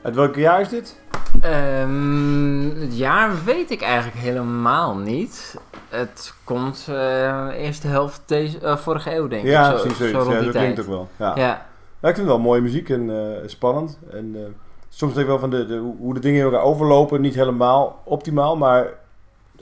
[0.07, 1.01] Uit welk jaar is dit?
[1.41, 5.57] Ehm, het jaar weet ik eigenlijk helemaal niet.
[5.89, 9.79] Het komt eh eerste helft deze, eh, vorige eeuw, denk ja, ik.
[9.79, 10.11] Zo, precies.
[10.11, 10.51] zo Ja, dat tijd.
[10.51, 11.09] klinkt ook wel.
[11.17, 11.33] Ja.
[11.37, 11.67] Ja.
[12.01, 13.99] Ja, ik vind het wel mooie muziek en eh, spannend.
[14.11, 14.57] En
[14.89, 18.03] soms denk ik wel van de, de, hoe de dingen in elkaar overlopen, niet helemaal
[18.05, 18.89] optimaal, maar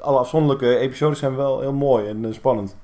[0.00, 2.76] alle afzonderlijke episodes zijn wel heel mooi en spannend.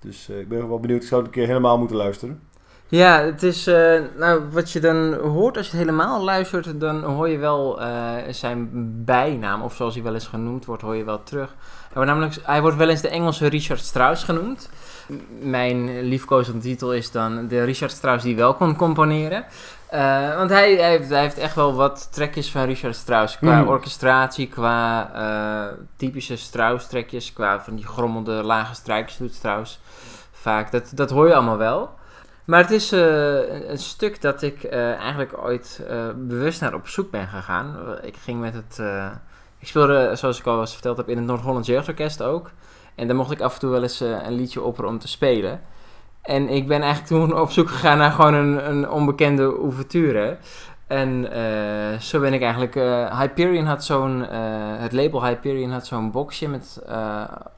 [0.00, 2.40] Dus ik ben wel benieuwd, ik zou het een keer helemaal moeten luisteren.
[2.88, 7.02] Ja, het is, eh, nou, wat je dan hoort als je het helemaal luistert, dan
[7.02, 8.68] hoor je wel eh, zijn
[9.04, 11.54] bijnaam, of zoals hij wel eens genoemd wordt, hoor je wel terug.
[11.82, 14.68] Hij wordt, namelijk, hij wordt wel eens de Engelse Richard Strauss genoemd.
[15.40, 19.44] Mijn liefkozende titel is dan de Richard Strauss die wel kon componeren.
[19.86, 23.38] Eh, want hij, hij, heeft, hij heeft echt wel wat trekjes van Richard Strauss.
[23.38, 23.68] Qua Hmm.
[23.68, 25.10] orchestratie, qua
[25.96, 29.80] typische Strauss-trekjes, qua van die grommelde lage strijkers doet Strauss
[30.32, 30.70] vaak.
[30.70, 31.90] Dat, dat hoor je allemaal wel.
[32.46, 36.88] Maar het is eh, een, stuk dat ik eh, eigenlijk ooit eh, bewust naar op
[36.88, 37.76] zoek ben gegaan.
[38.02, 38.82] Ik ging met het.
[39.58, 42.50] ik speelde, zoals ik al eens verteld heb, in het Noord-Hollands Jeugdorkest ook.
[42.94, 45.60] En daar mocht ik af en toe wel eens een liedje opperen om te spelen.
[46.22, 50.36] En ik ben eigenlijk toen op zoek gegaan naar gewoon een, een onbekende ouverture.
[50.86, 51.28] En
[52.00, 52.74] zo ben ik eigenlijk...
[53.18, 54.20] Hyperion had zo'n...
[54.78, 56.82] het label Hyperion had zo'n boxje met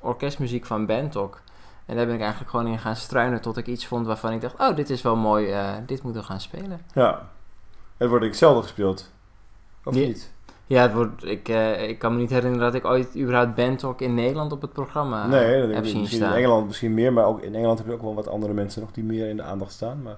[0.01, 1.41] orkestmuziek van Bantok.
[1.89, 4.41] En daar ben ik eigenlijk gewoon in gaan struinen tot ik iets vond waarvan ik
[4.41, 4.59] dacht...
[4.59, 6.81] Oh, dit is wel mooi, eh, dit moeten we gaan spelen.
[6.95, 7.29] Ja,
[7.97, 9.11] het wordt ik zelden gespeeld.
[9.85, 10.07] Of Ja.
[10.07, 10.33] niet?
[10.67, 14.01] Ja, het wordt, ik, eh, ik kan me niet herinneren dat ik ooit überhaupt Bantok
[14.01, 16.33] in Nederland op het programma nee, dat heb ik zien misschien staan.
[16.33, 18.81] in Engeland misschien meer, maar ook in Engeland heb je ook wel wat andere mensen
[18.81, 20.03] nog die meer in de aandacht staan.
[20.03, 20.17] Maar,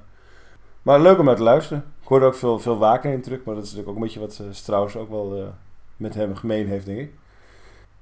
[0.82, 1.84] maar leuk om naar te luisteren.
[2.02, 4.26] Ik hoorde ook veel, veel waken in terug, maar dat is natuurlijk ook een beetje
[4.26, 5.54] wat eh, Strauss ook wel
[5.96, 7.12] met hem gemeen heeft, denk ik.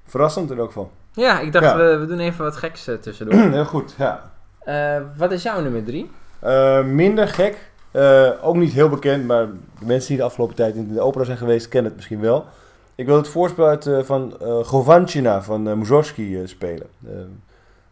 [0.08, 0.90] Verrassend in elk geval.
[1.12, 1.76] Ja, ik dacht Ja.
[1.76, 3.40] we, we doen even wat geks eh, tussendoor.
[3.52, 4.30] Heel goed, ja.
[4.58, 6.10] Eh, wat is jouw nummer drie?
[6.38, 7.70] Eh, minder gek.
[8.42, 9.46] Ook niet heel bekend, maar
[9.78, 12.44] de mensen die de afgelopen tijd in de opera zijn geweest, kennen het misschien wel.
[12.94, 14.34] Ik wil het voorspel uit, van
[14.64, 16.86] Govanchina van eh Mussorgsky spelen.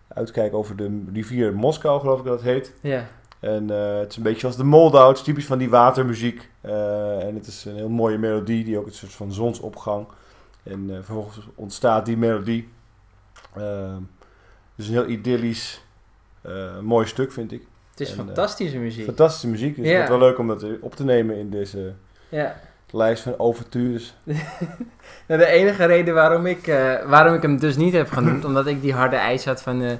[0.08, 2.72] Uitkijken over de rivier Moskou, geloof ik dat het heet.
[2.80, 3.04] Ja.
[3.40, 6.48] En het is een beetje zoals de Moldouts, typisch van die watermuziek.
[7.20, 10.06] En het is een heel mooie melodie, die ook een soort van zonsopgang.
[10.66, 12.68] En eh, vervolgens ontstaat die melodie.
[13.54, 13.96] Eh,
[14.74, 15.82] dus een heel idyllisch,
[16.42, 17.62] eh, mooi stuk, vind ik.
[17.90, 19.04] Het is En, eh, fantastische muziek.
[19.04, 19.90] Fantastische muziek, dus Ja.
[19.98, 21.92] het wordt wel leuk om dat op te nemen in deze
[22.28, 22.56] ja.
[22.90, 24.14] lijst van overtures.
[25.28, 28.66] Nou, de enige reden waarom ik, eh, waarom ik hem dus niet heb genoemd, omdat
[28.66, 29.90] ik die harde eis had van eh,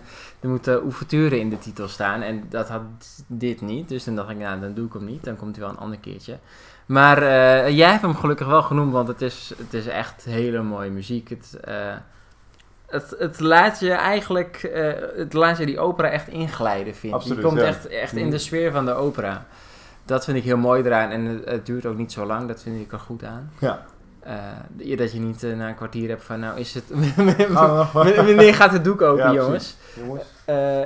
[0.41, 2.23] er moeten ouverturen in de titel staan.
[2.23, 2.83] En dat had
[3.27, 3.89] dit niet.
[3.89, 5.25] Dus dan dacht ik, nou, dan doe ik hem niet.
[5.25, 6.39] Dan komt hij wel een ander keertje.
[6.87, 10.62] Maar eh, jij hebt hem gelukkig wel genoemd, want het is, het is echt hele
[10.62, 11.28] mooie muziek.
[11.28, 11.95] Het, eh,
[12.87, 17.22] het, het laat je eigenlijk, eh, het laat je die opera echt inglijden, vind ik.
[17.22, 17.64] Je komt ja.
[17.64, 19.47] echt, echt in de sfeer van de opera.
[20.05, 21.11] Dat vind ik heel mooi eraan.
[21.11, 23.53] En het, het duurt ook niet zo lang, dat vind ik er goed aan.
[23.59, 23.87] Ja.
[24.97, 26.84] Dat je niet na een kwartier hebt van, nou is het...
[27.55, 29.76] Ah, Wanneer gaat het doek open, Ja, jongens?
[29.95, 30.24] Jongens.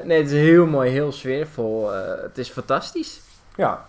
[0.05, 1.91] Nee, het is heel mooi, heel sfeervol.
[2.23, 3.21] het is fantastisch.
[3.55, 3.85] Ja,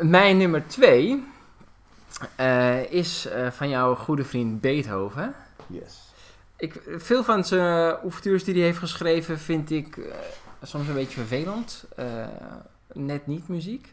[0.00, 1.24] Mijn nummer twee
[2.36, 5.34] eh, is eh, van jouw goede vriend Beethoven.
[5.66, 6.04] yes.
[6.56, 10.14] Ik, veel van zijn ouvertures die hij heeft geschreven vind ik eh,
[10.62, 11.84] soms een beetje vervelend.
[11.96, 12.06] Eh,
[12.92, 13.92] net niet muziek.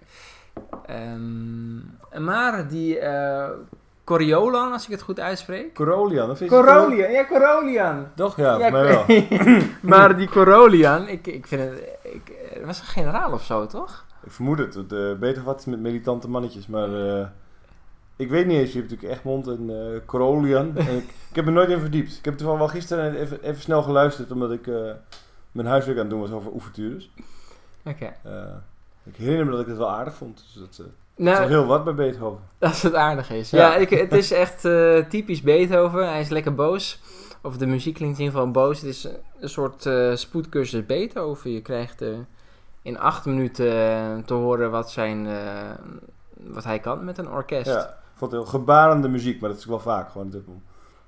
[0.85, 1.75] Ehm,
[2.25, 3.49] maar die eh
[4.03, 5.73] Coriolan, als ik het goed uitspreek.
[5.73, 8.07] Corolian, of is het Corolian, ja, Corolian.
[8.15, 8.37] Toch?
[8.37, 9.05] Ja, mij wel.
[9.91, 11.83] maar die Corolian, ik, ik vind het...
[12.01, 14.05] Ik, het was een generaal of zo, toch?
[14.23, 14.73] Ik vermoed het.
[14.73, 17.25] het uh, beter wat met militante mannetjes, maar uh,
[18.15, 18.71] ik weet niet eens.
[18.71, 20.77] Je hebt natuurlijk Egmond en uh, Corolian.
[20.77, 22.17] en ik, ik heb er nooit in verdiept.
[22.17, 24.91] Ik heb het wel gisteren even, even snel geluisterd, omdat ik uh,
[25.51, 27.11] mijn huiswerk aan het doen was over ouvertures.
[27.85, 28.13] Oké.
[28.23, 28.53] Okay.
[29.03, 30.43] ik herinner me dat ik het wel aardig vond.
[30.53, 32.43] Dus dat, nou, is heel wat bij Beethoven.
[32.59, 33.49] Als het aardig is.
[33.49, 34.61] Ja, ja ik, het is echt
[35.09, 36.09] typisch Beethoven.
[36.09, 37.01] Hij is lekker boos.
[37.41, 38.81] Of de muziek klinkt in ieder geval boos.
[38.81, 39.07] Het is
[39.39, 41.51] een soort uh, spoedcursus Beethoven.
[41.51, 42.17] Je krijgt uh,
[42.83, 43.65] in acht minuten
[44.25, 45.71] te horen wat, zijn, uh,
[46.33, 47.65] wat hij kan met een orkest.
[47.65, 50.09] Ja, ik vond het heel gebarende muziek, maar dat is wel vaak.
[50.09, 50.41] Gewoon, er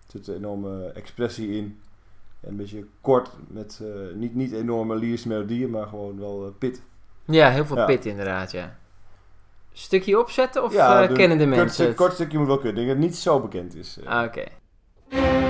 [0.07, 1.79] zit een enorme expressie in.
[2.41, 6.81] En een beetje kort, met uh, niet, niet enorme lyrische melodieën, maar gewoon wel pit.
[7.25, 7.85] Ja, heel veel ja.
[7.85, 8.77] pit inderdaad, ja.
[9.71, 12.81] Stukje opzetten of ja, uh, kennen de mensen Een kort stukje moet wel kunnen.
[12.81, 13.99] Ik denk dat het niet zo bekend is.
[14.05, 14.45] Ah, Oké.
[15.09, 15.44] Okay.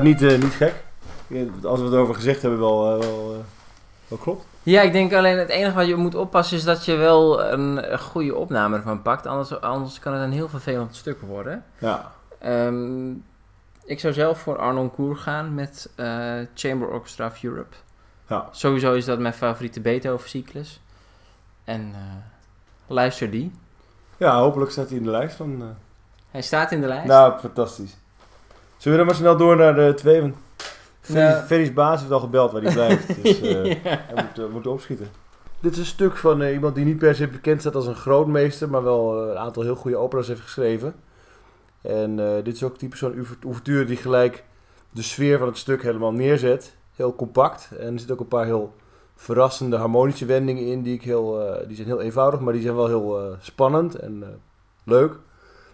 [0.00, 0.84] Inderdaad niet, eh, niet gek.
[1.64, 3.44] Als we het over gezegd hebben, wel, eh, wel, eh,
[4.08, 4.44] wel klopt.
[4.62, 7.98] Ja, ik denk alleen het enige wat je moet oppassen is dat je wel een,
[7.98, 9.26] goede opname ervan pakt.
[9.26, 11.64] Anders, anders kan het een heel vervelend stuk worden.
[11.78, 12.12] Ja.
[12.38, 13.10] Ehm,
[13.84, 15.90] ik zou zelf voor Arnon Koer gaan met
[16.54, 17.76] Chamber Orchestra of Europe.
[18.32, 18.48] Ja.
[18.50, 20.80] Sowieso is dat mijn favoriete Beethoven-cyclus.
[21.64, 22.00] En eh,
[22.86, 23.52] luister die.
[24.16, 25.76] ja, hopelijk staat hij in de lijst van...
[26.30, 27.06] Hij staat in de lijst.
[27.06, 27.96] Nou, fantastisch.
[28.82, 30.20] Zullen we dan maar snel door naar de twee?
[30.20, 30.34] Want
[31.06, 31.42] Ja.
[31.46, 33.06] Ferry's- baas heeft al gebeld waar hij blijft.
[33.22, 33.74] Dus eh Ja.
[33.82, 35.06] hij moet, eh, moet opschieten.
[35.60, 37.94] Dit is een stuk van eh, iemand die niet per se bekend staat als een
[37.94, 40.94] grootmeester, maar wel eh, een aantal heel goede operas heeft geschreven.
[41.82, 44.44] En eh, dit is ook typisch zo'n ouver- ouverture die gelijk
[44.90, 46.76] de sfeer van het stuk helemaal neerzet.
[46.96, 47.68] Heel compact.
[47.78, 48.74] En er zitten ook een paar heel
[49.16, 50.82] verrassende harmonische wendingen in.
[50.82, 53.94] Die, ik heel, eh, die zijn heel eenvoudig, maar die zijn wel heel eh, spannend
[53.94, 54.28] en eh,
[54.84, 55.12] leuk.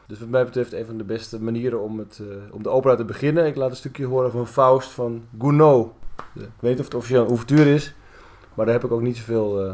[0.08, 2.94] Dus wat mij betreft een van de beste manieren om, het, eh, om de opera
[2.94, 3.46] te beginnen.
[3.46, 5.90] Ik laat een stukje horen van Faust van Gounod.
[6.34, 7.94] Ik weet niet of het officieel een ouverture is,
[8.54, 9.72] maar daar heb ik ook niet zoveel eh,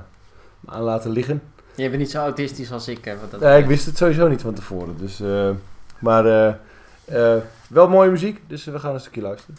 [0.67, 1.43] aan laten liggen.
[1.75, 3.05] Je bent niet zo autistisch als ik.
[3.05, 4.97] Hè, wat dat Nee, ik wist het sowieso niet van tevoren.
[4.99, 5.51] Dus, eh,
[5.99, 6.55] maar eh,
[7.05, 9.57] eh, wel mooie muziek, dus we gaan een stukje luisteren.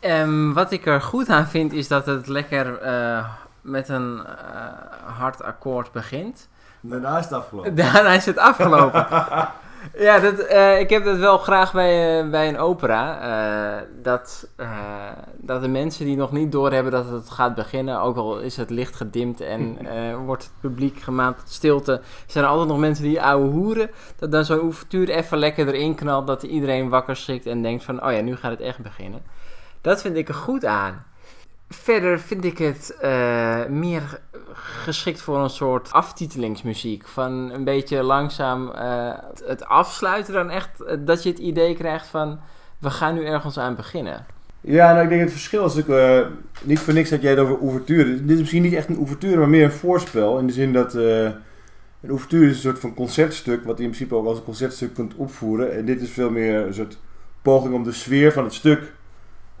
[0.00, 3.24] Ehm, wat ik er goed aan vind is dat het lekker eh,
[3.60, 6.48] met een eh, hard akkoord begint.
[6.80, 7.74] Daarna is het afgelopen.
[7.92, 9.06] Daarna is het afgelopen.
[10.06, 13.18] ja, dat, eh, ik heb dat wel graag bij, bij een opera.
[14.02, 14.48] dat,
[15.36, 18.70] dat de mensen die nog niet doorhebben dat het gaat beginnen, ook al is het
[18.70, 19.78] licht gedimd en
[20.26, 23.90] wordt het publiek gemaand tot stilte, zijn er altijd nog mensen die ouwe hoeren.
[24.16, 28.04] Dat dan zo'n ouverture even lekker erin knalt, dat iedereen wakker schrikt en denkt van,
[28.04, 29.22] oh ja, nu gaat het echt beginnen.
[29.80, 31.04] Dat vind ik er goed aan.
[31.68, 34.20] Verder vind ik het eh, meer
[34.52, 37.06] geschikt voor een soort aftitelingsmuziek.
[37.06, 39.12] Van een beetje langzaam eh,
[39.44, 40.80] het afsluiten dan echt.
[40.80, 42.40] eh, dat je het idee krijgt van
[42.78, 44.26] we gaan nu ergens aan beginnen.
[44.60, 46.26] Ja, nou ik denk het verschil is ook
[46.62, 48.24] niet voor niks dat jij het over ouverture.
[48.24, 50.38] Dit is misschien niet echt een ouverture, maar meer een voorspel.
[50.38, 51.34] In de zin dat een
[52.08, 55.14] ouverture is een soort van concertstuk, wat je in principe ook als een concertstuk kunt
[55.14, 55.72] opvoeren.
[55.76, 56.98] En dit is veel meer een soort
[57.42, 58.92] poging om de sfeer van het stuk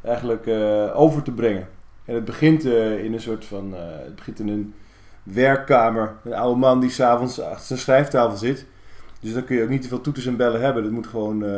[0.02, 1.68] eigenlijk eh, over te brengen.
[2.10, 4.74] En het begint eh, in een soort van, eh, het begint in een
[5.22, 6.14] werkkamer.
[6.24, 8.66] Een oude man die s'avonds achter zijn schrijftafel zit.
[9.20, 10.82] Dus dan kun je ook niet te veel toeters en bellen hebben.
[10.82, 11.50] Het moet gewoon eh,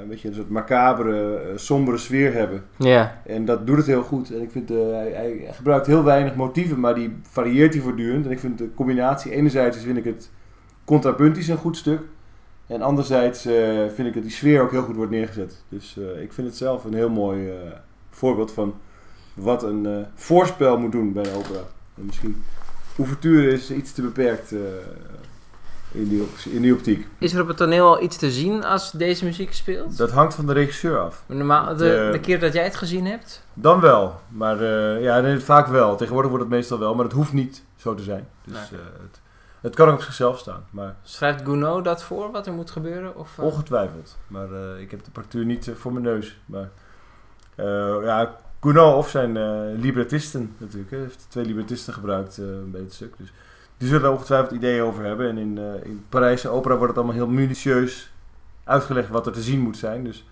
[0.00, 2.64] een beetje een soort macabere, sombere sfeer hebben.
[2.76, 4.30] Ja, En dat doet het heel goed.
[4.30, 8.24] En ik vind, hij, hij gebruikt heel weinig motieven, maar die varieert hij voortdurend.
[8.26, 10.30] En ik vind de combinatie, enerzijds vind ik het
[10.84, 12.00] contrapuntisch een goed stuk.
[12.68, 13.54] En anderzijds eh,
[13.94, 15.62] vind ik dat die sfeer ook heel goed wordt neergezet.
[15.68, 17.54] Dus eh, ik vind het zelf een heel mooi eh,
[18.10, 18.74] voorbeeld van
[19.34, 21.60] wat een eh, voorspel moet doen bij een opera.
[21.96, 22.44] En misschien
[22.98, 24.58] ouverture is iets te beperkt eh,
[25.92, 27.06] in, die, in die optiek.
[27.18, 29.96] Is er op het toneel al iets te zien als deze muziek speelt?
[29.96, 31.22] Dat hangt van de regisseur af.
[31.26, 33.44] Normaal, de, De- de keer dat jij het gezien hebt?
[33.54, 35.96] Dan wel, maar eh, ja, nee, vaak wel.
[35.96, 38.28] Tegenwoordig wordt het meestal wel, maar het hoeft niet zo te zijn.
[38.44, 38.80] Dus Nee.
[38.80, 39.20] eh, het,
[39.60, 43.16] het kan ook op zichzelf staan, maar Schrijft Gounod dat voor, wat er moet gebeuren?
[43.16, 43.44] Of, eh?
[43.44, 44.18] ongetwijfeld.
[44.26, 46.38] Maar eh, ik heb de partituur niet eh, voor mijn neus.
[46.46, 46.68] Maar
[48.04, 49.32] ja, Gounod of zijn
[49.80, 50.90] librettisten natuurlijk.
[50.90, 53.14] Hij heeft twee librettisten gebruikt bij het stuk.
[53.18, 53.32] Dus
[53.76, 55.28] die zullen er ongetwijfeld ideeën over hebben.
[55.28, 58.12] En in, in Parijse opera wordt het allemaal heel minutieus
[58.64, 60.04] uitgelegd wat er te zien moet zijn.
[60.04, 60.26] Dus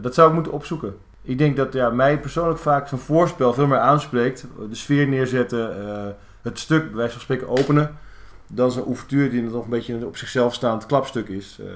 [0.00, 0.96] dat zou ik moeten opzoeken.
[1.22, 4.46] Ik denk dat ja, mij persoonlijk vaak zo'n voorspel veel meer aanspreekt.
[4.68, 5.76] De sfeer neerzetten,
[6.42, 7.98] het stuk bij wijze van spreken openen.
[8.46, 11.58] Dan zo'n ouverture die nog een beetje een op zichzelf staand klapstuk is.
[11.60, 11.66] Eh,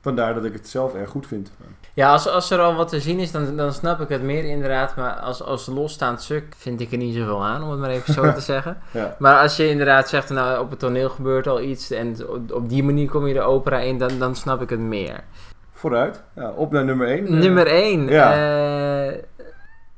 [0.00, 1.50] vandaar dat ik het zelf erg goed vind.
[1.94, 4.44] Ja, als, als er al wat te zien is, dan, dan snap ik het meer
[4.44, 4.96] inderdaad.
[4.96, 8.14] Maar als, als losstaand stuk vind ik er niet zoveel aan, om het maar even
[8.14, 8.76] zo te zeggen.
[8.90, 9.16] Ja.
[9.18, 12.68] Maar als je inderdaad zegt, nou op het toneel gebeurt al iets en op, op
[12.68, 15.24] die manier kom je de opera in, dan, dan snap ik het meer.
[15.72, 16.22] Vooruit.
[16.34, 17.38] Ja, op naar nummer 1.
[17.38, 18.08] Nummer 1.
[18.08, 19.14] ja.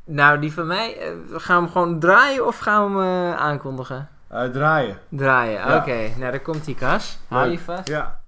[0.04, 3.36] nou, die van mij, eh, gaan we hem gewoon draaien of gaan we hem eh,
[3.36, 4.08] aankondigen?
[4.30, 4.98] Uitdraaien.
[5.08, 5.76] Draaien, Ja.
[5.76, 5.98] oké.
[6.16, 7.18] Nou, daar komt die kas.
[7.28, 7.60] Hou je Leuk.
[7.60, 7.88] vast.
[7.88, 8.19] Ja.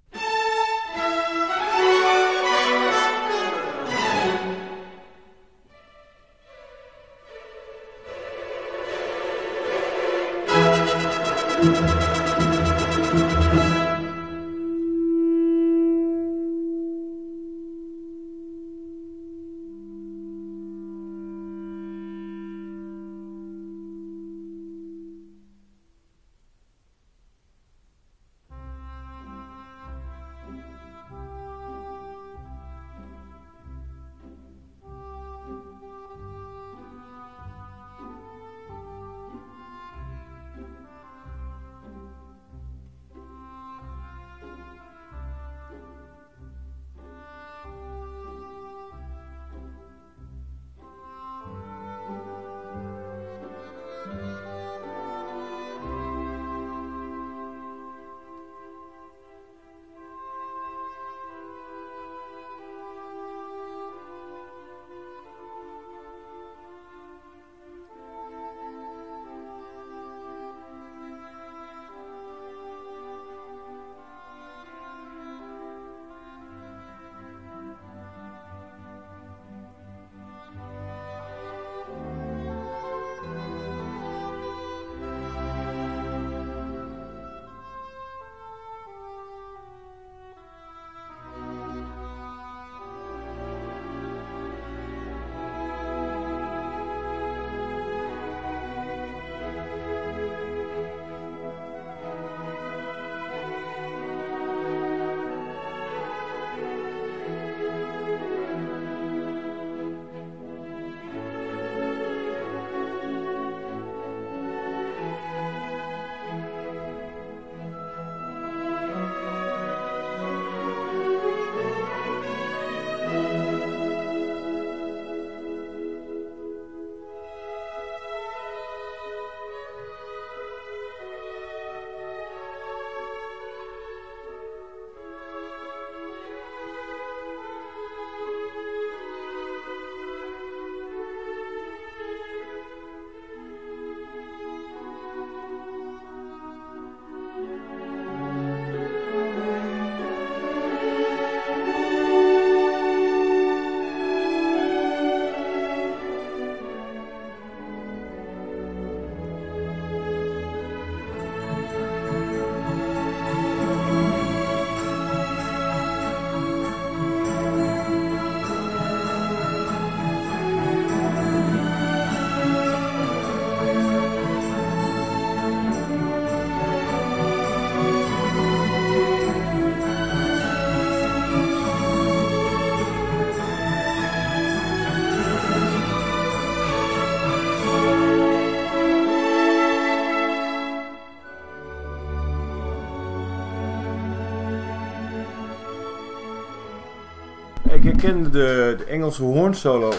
[197.92, 199.92] Herkende de, de Engelse hoornsolo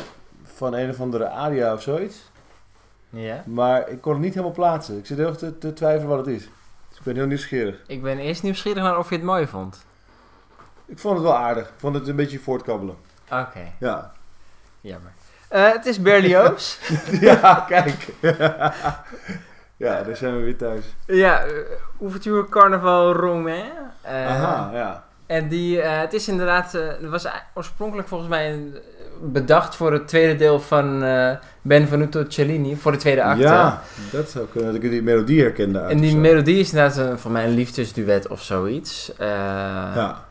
[0.43, 2.31] van een of andere aria of zoiets.
[3.09, 3.43] Ja.
[3.45, 4.97] Maar ik kon het niet helemaal plaatsen.
[4.97, 6.43] Ik zit heel erg te, te twijfelen wat het is.
[6.89, 7.75] Dus ik ben heel nieuwsgierig.
[7.87, 9.85] Ik ben eerst nieuwsgierig naar of je het mooi vond.
[10.85, 11.67] Ik vond het wel aardig.
[11.67, 12.95] Ik vond het een beetje voortkabbelen.
[13.31, 14.11] Oké, Ja.
[14.81, 15.11] jammer.
[15.47, 16.77] Eh, het is Berlioz.
[17.21, 18.07] ja, kijk.
[19.77, 20.85] ja, daar zijn we weer thuis.
[21.05, 21.53] ja, uh,
[22.01, 23.71] Ouverture Carnaval Romain.
[24.01, 25.03] Eh, Aha, ja.
[25.33, 28.59] En die, eh, het is inderdaad, het was oorspronkelijk volgens mij
[29.21, 31.31] bedacht voor het tweede deel van eh,
[31.61, 33.41] Benvenuto Cellini, voor de tweede acte.
[33.41, 33.81] Ja,
[34.11, 34.73] dat zou kunnen.
[34.73, 38.27] Dat ik die melodie herkende En die melodie is inderdaad een, voor mij een liefdesduet
[38.27, 39.11] of zoiets.
[39.17, 40.25] Ja,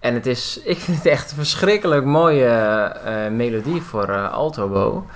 [0.00, 2.92] En het is, ik vind het echt een verschrikkelijk mooie
[3.30, 5.06] melodie voor altobo.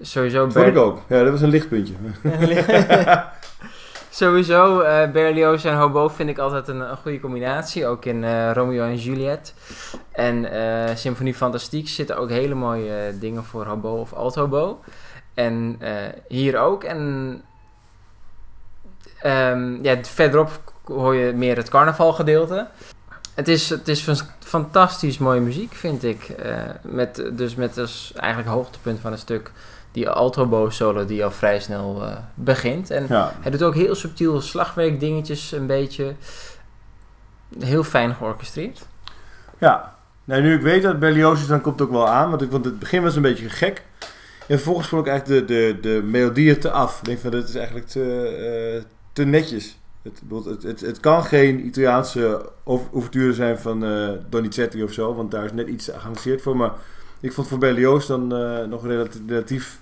[0.00, 1.02] Sowieso dat vond ik ook.
[1.08, 1.94] Ja, dat was een lichtpuntje.
[4.14, 7.86] Sowieso, eh Berlioz en hobo vind ik altijd een, een goede combinatie.
[7.86, 9.54] Ook in eh, Romeo en Juliet.
[10.12, 14.80] En eh Symfonie Fantastiek zitten ook hele mooie dingen voor hobo of althobo.
[15.34, 15.78] En
[16.28, 16.84] hier ook.
[16.84, 17.42] En
[19.20, 20.50] ehm, ja, verderop
[20.84, 22.68] hoor je meer het carnavalgedeelte.
[23.34, 24.08] Het is, het is
[24.38, 26.34] fantastisch mooie muziek, vind ik.
[26.82, 29.52] Met, dus met als eigenlijk hoogtepunt van het stuk
[29.94, 32.90] die altobo solo die al vrij snel eh, begint.
[32.90, 36.14] En Ja, hij doet ook heel subtiel slagwerk dingetjes een beetje.
[37.58, 38.86] Heel fijn georchestreerd.
[39.58, 39.92] ja.
[40.26, 42.30] Nou, nu ik weet dat het Berlioz is, dan komt het ook wel aan.
[42.30, 43.82] Want ik vond het begin was een beetje gek.
[44.46, 46.98] En vervolgens vond ik eigenlijk de, de, de melodieën te af.
[46.98, 48.26] Ik denk van, dat is eigenlijk te,
[48.76, 48.82] eh,
[49.12, 49.78] te netjes.
[50.02, 55.14] Het, het, het, het kan geen Italiaanse over- ouverture zijn van eh, Donizetti of zo.
[55.14, 56.56] Want daar is net iets geavanceerd voor.
[56.56, 56.72] Maar
[57.20, 58.26] ik vond voor Berlioz dan
[58.68, 59.80] nog relatief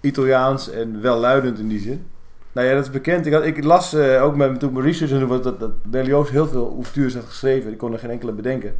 [0.00, 2.06] Italiaans en welluidend in die zin.
[2.52, 3.26] Nou ja, dat is bekend.
[3.26, 5.60] Ik, had, ik las eh, ook met, toen mijn research aan het doen was dat,
[5.60, 7.72] dat Berlioz heel veel ouvertures had geschreven.
[7.72, 8.76] Ik kon er geen enkele bedenken.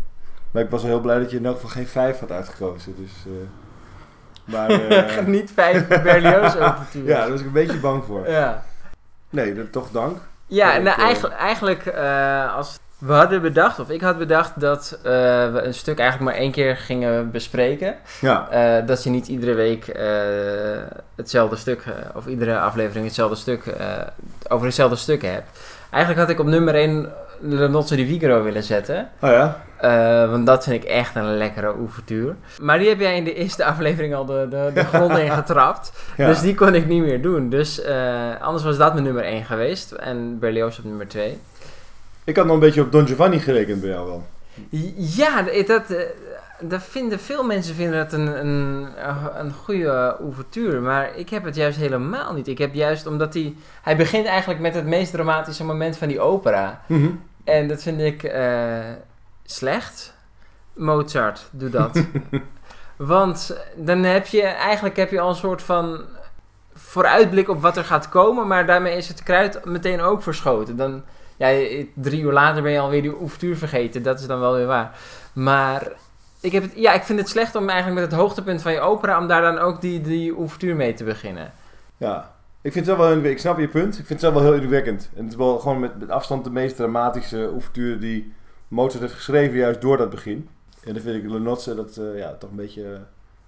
[0.50, 2.94] Maar ik was wel heel blij dat je in elk geval geen vijf had uitgekozen.
[2.98, 7.08] Dus, eh, maar eh, Niet vijf Berlioz overturen.
[7.14, 8.28] ja, daar was ik een beetje bang voor.
[8.28, 8.64] ja.
[9.30, 10.18] Nee, dat, toch dank.
[10.46, 11.86] Ja, nou, eigenlijk, eigenlijk
[12.56, 15.10] als we hadden bedacht, of ik had bedacht dat eh,
[15.52, 17.94] we een stuk eigenlijk maar één keer gingen bespreken.
[18.20, 20.06] Ja, Eh, dat je niet iedere week eh,
[21.16, 21.84] hetzelfde stuk,
[22.14, 23.62] of iedere aflevering hetzelfde stuk,
[24.48, 25.58] over hetzelfde stuk hebt.
[25.90, 27.08] Eigenlijk had ik op nummer 1
[27.40, 29.08] Le Nozze di Figaro willen zetten.
[29.20, 29.56] oh ja.
[30.30, 32.34] Want dat vind ik echt een lekkere ouvertuur.
[32.60, 35.92] Maar die heb jij in de eerste aflevering al de, de, de grond in getrapt.
[36.16, 36.26] ja.
[36.26, 37.48] Dus die kon ik niet meer doen.
[37.48, 37.82] Dus
[38.40, 39.92] anders was dat mijn nummer 1 geweest.
[39.92, 41.38] En Berlioz op nummer 2.
[42.28, 44.26] Ik had nog een beetje op Don Giovanni gerekend bij jou wel.
[44.96, 46.02] Ja, dat, eh,
[46.60, 48.88] dat vinden veel mensen vinden dat een, een,
[49.34, 50.80] een goede ouvertuur.
[50.80, 52.48] Maar ik heb het juist helemaal niet.
[52.48, 53.54] Ik heb juist omdat hij...
[53.82, 56.82] Hij begint eigenlijk met het meest dramatische moment van die opera.
[57.44, 58.78] En dat vind ik eh,
[59.44, 60.14] slecht.
[60.74, 62.04] Mozart, doe dat.
[62.96, 66.00] Want dan heb je eigenlijk heb je al een soort van
[66.74, 70.76] vooruitblik op wat er gaat komen, maar daarmee is het kruid meteen ook verschoten.
[70.76, 71.02] Dan,
[71.38, 74.66] ja, drie uur later ben je alweer die ouvertuur vergeten, dat is dan wel weer
[74.66, 74.98] waar.
[75.32, 75.92] Maar
[76.40, 78.80] ik, heb het, ja, ik vind het slecht om eigenlijk met het hoogtepunt van je
[78.80, 81.52] opera, om daar dan ook die, die ouvertuur mee te beginnen.
[81.96, 82.36] Ja.
[82.60, 83.98] Ik vind het wel ik snap je punt.
[83.98, 85.10] Ik vind het wel heel indrukwekkend.
[85.14, 88.32] En het is wel gewoon met, afstand de meest dramatische ouverture die
[88.68, 90.48] Mozart heeft geschreven, juist door dat begin.
[90.84, 93.00] En dan vind ik Le Nozze dat eh, ja, toch een beetje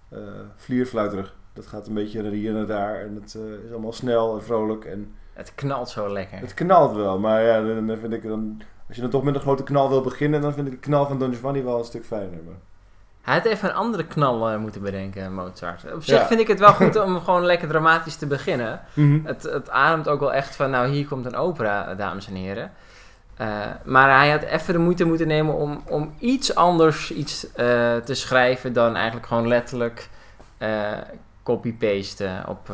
[0.08, 0.18] eh
[0.56, 1.34] vlierfluiterig.
[1.52, 3.00] Dat gaat een beetje naar hier en daar.
[3.00, 4.84] En het is allemaal snel en vrolijk.
[4.84, 6.38] En Het knalt zo lekker.
[6.38, 7.18] het knalt wel.
[7.18, 8.62] Maar ja, dan vind ik dan...
[8.86, 11.06] Als je dan toch met een grote knal wil beginnen, dan vind ik de knal
[11.06, 12.38] van Don Giovanni wel een stuk fijner.
[12.46, 12.54] Maar...
[13.22, 15.92] Hij had even een andere knal eh, moeten bedenken, Mozart.
[15.92, 16.26] Op zich Ja.
[16.26, 18.80] vind ik het wel goed om gewoon lekker dramatisch te beginnen.
[19.24, 22.72] Het, het ademt ook wel echt van, nou hier komt een opera, dames en heren.
[23.36, 23.48] Eh,
[23.84, 28.14] maar hij had even de moeite moeten nemen om, om iets anders iets eh, te
[28.14, 30.08] schrijven dan eigenlijk gewoon letterlijk
[30.58, 30.92] eh
[31.42, 32.70] copy-pasten op...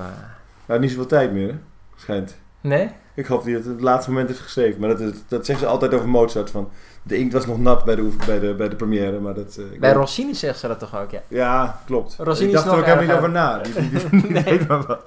[0.66, 1.58] Maar niet zoveel tijd meer, hè?
[1.96, 2.36] schijnt.
[2.66, 2.90] Nee?
[3.14, 4.80] Ik hoop dat hij het op het laatste moment heeft geschreven.
[4.80, 6.50] Maar dat, is, dat zeggen ze altijd over Mozart.
[6.50, 6.68] Van,
[7.02, 9.20] de inkt was nog nat bij de, bij de, bij de première.
[9.20, 11.20] Maar dat, eh, Bij Rossini zegt ze dat toch ook, ja.
[11.28, 12.16] Ja, klopt.
[12.18, 13.58] Rossini ik dacht er ook helemaal niet over na.
[13.58, 14.60] Die, die, die, die Nee.
[14.68, 15.04] maar wat.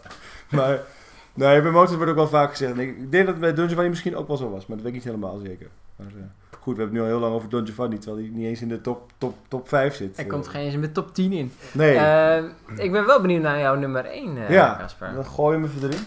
[0.50, 0.80] Maar
[1.34, 2.72] nee, bij Mozart wordt ook wel vaak gezegd.
[2.72, 4.66] en Ik, denk dat het bij Don Giovanni misschien ook wel zo was.
[4.66, 5.68] Maar dat weet ik niet helemaal zeker.
[5.96, 6.24] Maar, eh,
[6.60, 7.98] goed, we hebben het nu al heel lang over Don Giovanni.
[7.98, 10.16] Terwijl hij niet eens in de top, top, top 5 zit.
[10.16, 11.52] Hij Eh, komt geen eens in de top 10 in.
[11.72, 12.44] Nee, Eh,
[12.76, 14.76] ik ben wel benieuwd naar jouw nummer 1, eh Ja.
[14.80, 15.12] Casper.
[15.16, 16.04] dan gooi je hem even erin.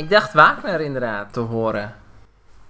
[0.00, 1.94] Ik dacht Wagner inderdaad te horen.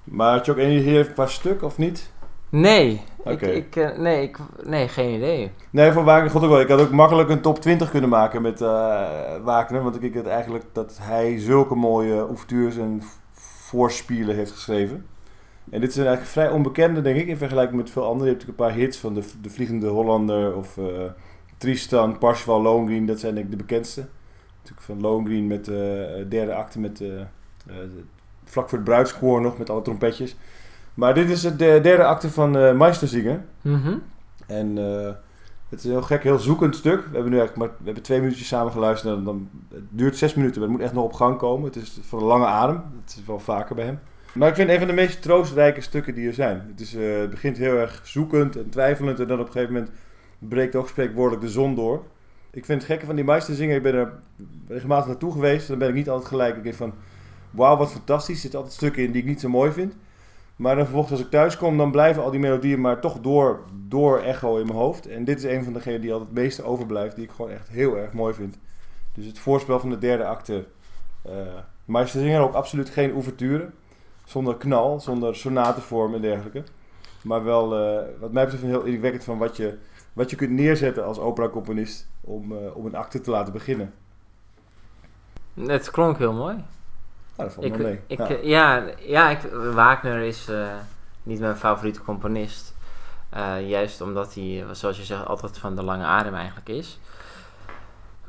[0.05, 2.11] Maar had je ook een hier qua stuk of niet?
[2.49, 5.53] Nee, ik, ik, eh, nee, ik, nee, geen idee.
[5.71, 6.61] Nee, voor Wagner god ook wel.
[6.61, 9.09] Ik had ook makkelijk een top 20 kunnen maken met eh
[9.43, 9.83] Wagner.
[9.83, 13.03] Want ik denk het eigenlijk dat hij zulke mooie ouvertures en
[13.33, 15.07] voorspielen heeft geschreven.
[15.71, 18.27] En dit zijn eigenlijk vrij onbekende, denk ik, in vergelijking met veel anderen.
[18.27, 20.85] Je hebt natuurlijk een paar hits van de, de Vliegende Hollander of eh,
[21.59, 23.07] Tristan, Parsifal, Lohengrin.
[23.07, 24.07] Dat zijn denk ik de bekendste.
[24.61, 27.27] Natuurlijk van Lohengrin met de derde acte met eh, eh,
[28.45, 30.37] vlak voor het bruidskoor nog met alle trompetjes.
[30.95, 33.45] Maar dit is de derde acte van eh Meistersinger.
[33.63, 33.95] Mhm.
[34.47, 35.15] En eh,
[35.69, 36.99] het is een heel gek, heel zoekend stuk.
[36.99, 39.17] We hebben nu eigenlijk maar we hebben twee minuutjes samen geluisterd.
[39.17, 41.67] En dan, het duurt zes minuten, maar het moet echt nog op gang komen.
[41.67, 42.77] Het is van een lange adem.
[42.77, 43.99] Dat is wel vaker bij hem.
[44.33, 46.65] Maar ik vind het een van de meest troostrijke stukken die er zijn.
[46.71, 49.21] Het, is, eh, het begint heel erg zoekend en twijfelend.
[49.21, 49.93] En dan op een gegeven moment
[50.39, 52.03] breekt ook spreekwoordelijk de zon door.
[52.53, 53.77] Ik vind het gekke van die Meisterzingen.
[53.77, 54.13] Ik ben er
[54.69, 55.69] regelmatig naartoe geweest.
[55.69, 56.57] Dan ben ik niet altijd gelijk.
[56.57, 56.95] Ik denk van,
[57.51, 58.35] wauw, wat fantastisch.
[58.35, 59.95] Er zitten altijd stukken in die ik niet zo mooi vind.
[60.57, 63.65] Maar dan vervolgens als ik thuis kom, dan blijven al die melodieën maar toch door,
[63.89, 65.07] door echo in mijn hoofd.
[65.07, 67.69] En dit is een van degenen die altijd het meeste overblijft, die ik gewoon echt
[67.69, 68.59] heel erg mooi vind.
[69.15, 70.67] Dus het voorspel van de derde acte.
[71.23, 71.33] eh
[71.85, 73.71] maar ook absoluut geen ouverture.
[74.25, 76.63] Zonder knal, zonder sonatenvorm en dergelijke.
[77.23, 79.79] Maar wel, eh, wat mij betreft, heel indrukwekkend van wat je,
[80.13, 83.93] wat je kunt neerzetten als operacomponist om, eh, om een acte te laten beginnen.
[85.67, 86.55] Het klonk heel mooi.
[86.55, 86.65] Nou,
[87.37, 88.01] dat valt Ik, mee.
[88.07, 88.29] ik, Ja.
[88.29, 89.41] eh, ja, ja ik,
[89.75, 90.75] Wagner is eh,
[91.23, 92.75] niet mijn favoriete componist.
[93.67, 96.99] Juist omdat hij, zoals je zegt, altijd van de lange adem eigenlijk is.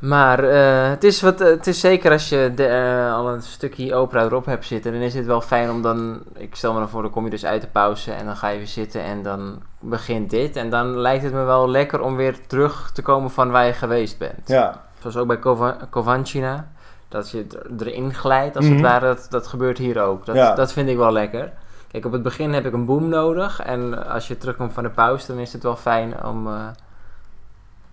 [0.01, 3.95] Maar eh, het, is wat, het is zeker als je de, eh, al een stukje
[3.95, 6.89] opera erop hebt zitten, dan is het wel fijn om dan, ik stel me dan
[6.89, 9.23] voor, dan kom je dus uit de pauze en dan ga je weer zitten en
[9.23, 10.55] dan begint dit.
[10.55, 13.73] En dan lijkt het me wel lekker om weer terug te komen van waar je
[13.73, 14.47] geweest bent.
[14.47, 16.67] ja, Zoals ook bij Kova- Kovanchina.
[17.09, 17.45] Dat je
[17.79, 18.73] er- erin glijdt, als Mhm.
[18.73, 19.05] het ware.
[19.05, 20.25] Dat, dat gebeurt hier ook.
[20.25, 20.55] Dat, Ja.
[20.55, 21.51] dat vind ik wel lekker.
[21.91, 23.59] Kijk, op het begin heb ik een boom nodig.
[23.61, 26.53] En als je terugkomt van de pauze, dan is het wel fijn om, eh,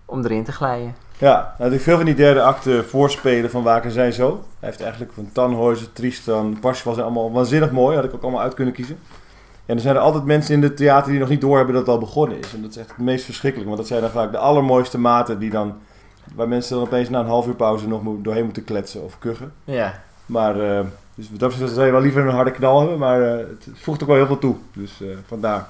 [0.05, 0.95] om erin te glijden.
[1.19, 4.43] Ja, nou, ik veel van die derde acte voorspelen van Waken zijn zo.
[4.59, 7.95] Hij heeft eigenlijk van Tannhäuser, Tristan, Parsifal zijn allemaal waanzinnig mooi.
[7.95, 8.97] Had ik ook allemaal uit kunnen kiezen.
[9.65, 11.95] En er zijn er altijd mensen in het theater die nog niet doorhebben dat het
[11.95, 12.53] al begonnen is.
[12.53, 13.69] En dat is echt het meest verschrikkelijk.
[13.69, 15.77] Want dat zijn dan vaak de allermooiste maten die dan...
[16.35, 19.53] Waar mensen dan opeens na een half uur pauze nog doorheen moeten kletsen of kuchen.
[19.63, 20.01] Ja.
[20.25, 22.97] Maar eh, dus dat zou je wel liever een harde knal hebben.
[22.99, 24.55] Maar eh, het voegt ook wel heel veel toe.
[24.73, 25.67] Dus eh, vandaar.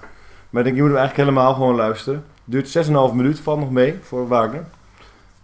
[0.50, 2.24] Maar ik denk, je moet hem eigenlijk helemaal gewoon luisteren.
[2.44, 4.64] Duurt 6,5 minuut, valt nog mee voor Wagner.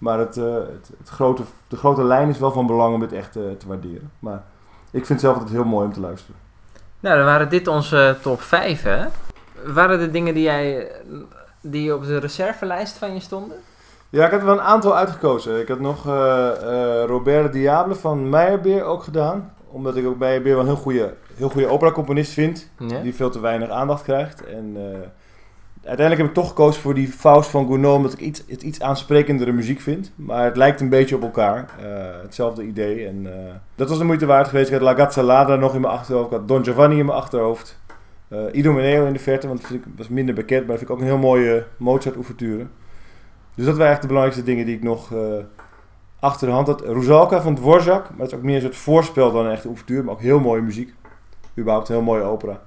[0.06, 3.14] Maar het, eh, het, het grote, de grote lijn is wel van belang om dit
[3.14, 4.12] echt eh, te waarderen.
[4.20, 4.44] Maar
[4.92, 6.36] ik vind het zelf altijd heel mooi om te luisteren.
[7.00, 9.06] Nou, dan waren dit onze top 5, hè?
[9.74, 10.92] Waren de dingen die jij...
[11.62, 13.58] Die op de reservelijst van je stonden?
[14.10, 15.60] Ja, ik had er wel een aantal uitgekozen.
[15.60, 19.54] Ik had nog eh, eh, Robert Diable van Meyerbeer ook gedaan.
[19.68, 22.70] Omdat ik ook Meyerbeer wel een heel goede, heel goede operacomponist vind.
[22.80, 23.02] Ja.
[23.02, 24.46] die veel te weinig aandacht krijgt.
[24.46, 25.00] En eh,
[25.86, 28.82] uiteindelijk heb ik toch gekozen voor die Faust van Gounod, omdat ik iets, het iets
[28.82, 30.12] aansprekendere muziek vind.
[30.16, 31.70] Maar het lijkt een beetje op elkaar.
[31.80, 31.86] Eh,
[32.22, 33.08] hetzelfde idee.
[33.08, 34.68] En eh, dat was de moeite waard geweest.
[34.68, 36.32] Ik had La Gazzalada nog in mijn achterhoofd.
[36.32, 37.80] Ik had Don Giovanni in mijn achterhoofd.
[38.28, 40.68] Eh Idomeneo in de verte, want dat was minder bekend.
[40.68, 42.66] Maar dat vind ik ook een heel mooie Mozart-ouverture.
[43.56, 45.14] Dus dat waren eigenlijk de belangrijkste dingen die ik nog
[46.20, 46.82] achter de hand had.
[46.82, 50.04] Rusalka van Dvorak, maar dat is ook meer een soort voorspel dan een echte ouverture.
[50.04, 50.94] Maar ook heel mooie muziek.
[51.58, 52.62] Überhaupt een heel mooie opera.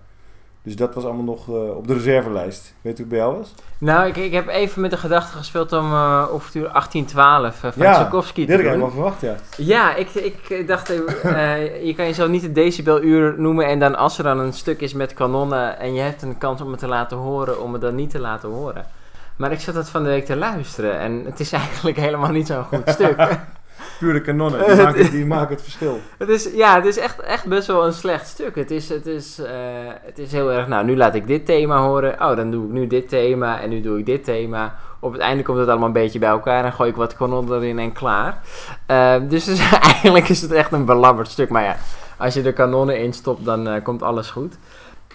[0.69, 2.75] Dus dat was allemaal nog eh, op de reservelijst.
[2.81, 3.55] Weet u hoe bij jou was?
[3.79, 7.83] Nou, ik, ik heb even met de gedachte gespeeld om uh, overtuur 1812 uh, van
[7.83, 8.81] Ja, Tchaikovsky Dit te had ik doen.
[8.81, 9.65] eigenlijk wel verwacht, ja.
[9.65, 14.19] Ja, ik, ik dacht, eh, je kan jezelf niet het decibeluur noemen en dan als
[14.19, 16.87] er dan een stuk is met kanonnen en je hebt een kans om het te
[16.89, 18.87] laten horen, om het dan niet te laten horen.
[19.37, 22.47] Maar ik zat het van de week te luisteren en het is eigenlijk helemaal niet
[22.47, 23.39] zo'n goed stuk.
[23.99, 26.01] Pure kanonnen, die maken, het- die maken het verschil.
[26.19, 28.55] Het is, ja, het is echt, echt best wel een slecht stuk.
[28.55, 29.51] Het is, het, is, eh,
[30.03, 32.13] het is heel erg, nou, nu laat ik dit thema horen.
[32.13, 34.75] Oh, dan doe ik nu dit thema en nu doe ik dit thema.
[35.01, 37.57] Op het einde komt het allemaal een beetje bij elkaar en gooi ik wat kanonnen
[37.57, 38.41] erin en klaar.
[38.87, 41.49] Eh, dus, dus eigenlijk is het echt een belabberd stuk.
[41.49, 41.77] Maar ja,
[42.17, 44.55] als je er kanonnen in stopt, dan eh, komt alles goed.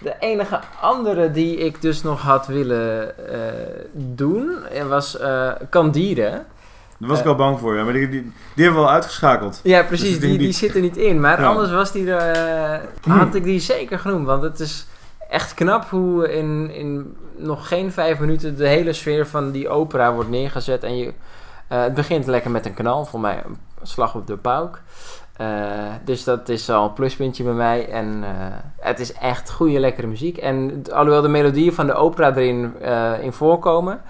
[0.02, 3.38] De enige andere die ik dus nog had willen eh,
[3.92, 4.50] doen,
[4.88, 5.18] was
[5.70, 6.42] Candide.
[7.04, 7.84] Daar was ik wel bang voor, ja.
[7.84, 9.60] Maar die, die, die hebben we al uitgeschakeld.
[9.62, 10.18] Ja, Dus precies.
[10.20, 11.20] die, die die- zit er niet in.
[11.20, 11.46] Maar Ja.
[11.46, 12.80] anders was die er, eh,
[13.18, 14.26] had ik die zeker genoemd.
[14.26, 14.86] Want het is
[15.30, 20.12] echt knap hoe in, in nog geen vijf minuten de hele sfeer van die opera
[20.14, 20.82] wordt neergezet.
[20.82, 21.12] En je,
[21.68, 23.04] eh, het begint lekker met een knal.
[23.04, 24.82] Voor mij een slag op de pauk.
[25.36, 25.46] Eh,
[26.04, 27.88] dus dat is al een pluspuntje bij mij.
[27.88, 28.30] En eh,
[28.80, 30.36] het is echt goede, lekkere muziek.
[30.36, 34.00] En alhoewel de melodieën van de opera erin eh, in voorkomen...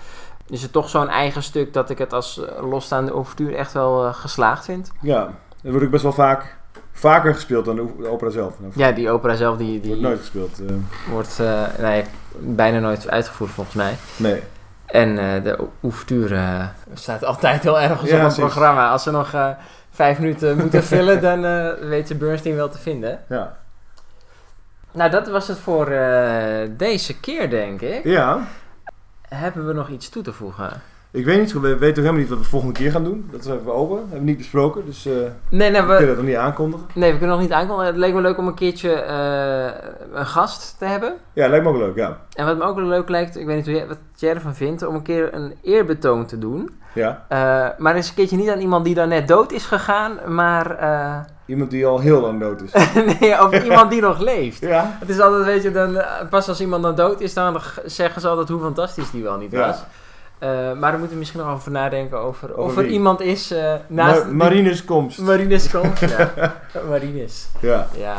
[0.49, 4.07] is het toch zo'n eigen stuk dat ik het als eh, losstaande overtuur echt wel
[4.07, 4.91] eh, geslaagd vind.
[5.01, 5.21] Ja,
[5.63, 6.57] dat wordt ook best wel vaak
[6.93, 8.55] Vaker gespeeld dan de opera zelf.
[8.75, 10.61] Ja, die opera zelf die, Wordt die nooit gespeeld.
[10.69, 10.75] eh,
[11.11, 11.41] wordt
[11.79, 12.05] nee,
[12.39, 13.97] bijna nooit uitgevoerd volgens mij.
[14.17, 14.43] nee.
[14.87, 18.91] En de ouverture staat altijd wel ergens Ja, op het programma.
[18.91, 19.35] Als ze nog
[19.91, 21.41] vijf minuten moeten vullen, dan
[21.89, 23.21] weet ze Bernstein wel te vinden.
[23.29, 23.57] Ja.
[24.93, 25.87] Nou, dat was het voor
[26.77, 28.05] deze keer, denk ik.
[28.05, 28.39] ja.
[29.35, 30.83] Hebben we nog iets toe te voegen?
[31.15, 33.29] Ik weet niet, we weten ook helemaal niet wat we de volgende keer gaan doen.
[33.31, 33.97] Dat is even open.
[33.99, 34.85] hebben we niet besproken.
[34.87, 35.13] Dus eh,
[35.49, 36.87] Nee, we kunnen we, dat nog niet aankondigen.
[36.95, 37.87] nee, we kunnen nog niet aankondigen.
[37.93, 41.15] Het leek me leuk om een keertje eh, een gast te hebben.
[41.33, 42.19] Ja, lijkt me ook leuk, ja.
[42.33, 44.55] En wat me ook wel leuk lijkt, ik weet niet hoe jij, wat jij ervan
[44.55, 46.71] vindt, om een keer een eerbetoon te doen.
[46.95, 47.25] Ja.
[47.29, 50.67] Eh, maar eens een keertje niet aan iemand die dan net dood is gegaan, maar
[51.47, 52.73] Iemand die al heel lang dood is.
[53.21, 54.61] nee, over iemand die nog leeft.
[54.61, 54.97] ja.
[55.01, 58.29] Het is altijd, weet je, dan, pas als iemand dan dood is, dan zeggen ze
[58.29, 59.77] altijd hoe fantastisch die wel niet Ja.
[60.39, 62.93] Eh, maar daar moeten we misschien nog over nadenken over, Over of er wie?
[62.93, 64.25] iemand is eh, naast...
[64.27, 65.19] Ma- Marines komst.
[65.19, 65.99] Marines komt.
[65.99, 66.33] ja.
[66.89, 67.49] Marines.
[67.61, 67.87] Ja.
[67.97, 68.17] Ja.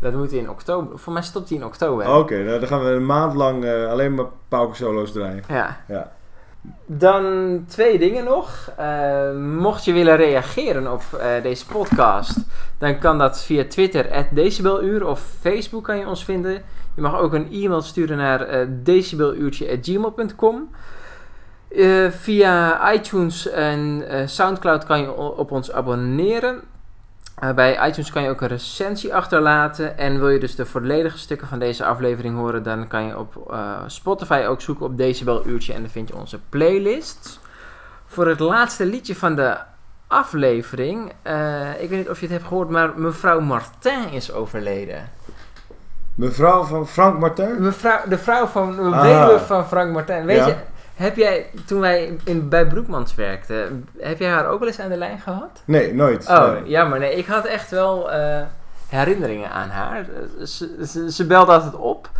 [0.00, 0.98] Dat moet in oktober.
[0.98, 2.16] Voor mij stopt hij in oktober.
[2.16, 5.44] Oké, nou, dan gaan we een maand lang eh, alleen maar pauken-solo's draaien.
[5.48, 5.76] Ja.
[5.88, 6.12] Ja.
[6.86, 7.24] Dan
[7.68, 8.70] twee dingen nog.
[9.60, 11.02] Mocht je willen reageren op
[11.42, 12.36] deze podcast,
[12.78, 16.62] dan kan dat via Twitter, Decibeluur, of Facebook kan je ons vinden.
[16.94, 20.70] Je mag ook een e-mail sturen naar decibeluurtje.gmail.com.
[21.76, 26.60] Eh, via iTunes en eh, Soundcloud kan je op ons abonneren.
[27.38, 29.98] Eh, bij iTunes kan je ook een recensie achterlaten.
[29.98, 33.54] En wil je dus de volledige stukken van deze aflevering horen, dan kan je op
[33.86, 37.40] Spotify ook zoeken op Decibel Uurtje en dan vind je onze playlist.
[38.06, 39.56] Voor het laatste liedje van de
[40.06, 41.08] aflevering,
[41.80, 45.10] ik weet niet of je het hebt gehoord, maar mevrouw Martin is overleden.
[46.14, 47.62] Mevrouw van Frank Martin?
[47.62, 49.00] Mevrouw, de vrouw van, de Ah.
[49.02, 50.24] weduwe van Frank Martin.
[50.24, 50.46] Weet Ja.
[50.46, 50.54] je,
[50.94, 54.88] heb jij, toen wij in, bij Broekmans werkten, heb jij haar ook wel eens aan
[54.90, 55.62] de lijn gehad?
[55.64, 56.28] Nee, nooit.
[56.28, 56.62] Oh, Nee.
[56.70, 56.98] jammer.
[56.98, 58.42] Nee, ik had echt wel eh,
[58.88, 60.06] herinneringen aan haar.
[60.44, 62.10] Ze, ze, ze belde altijd op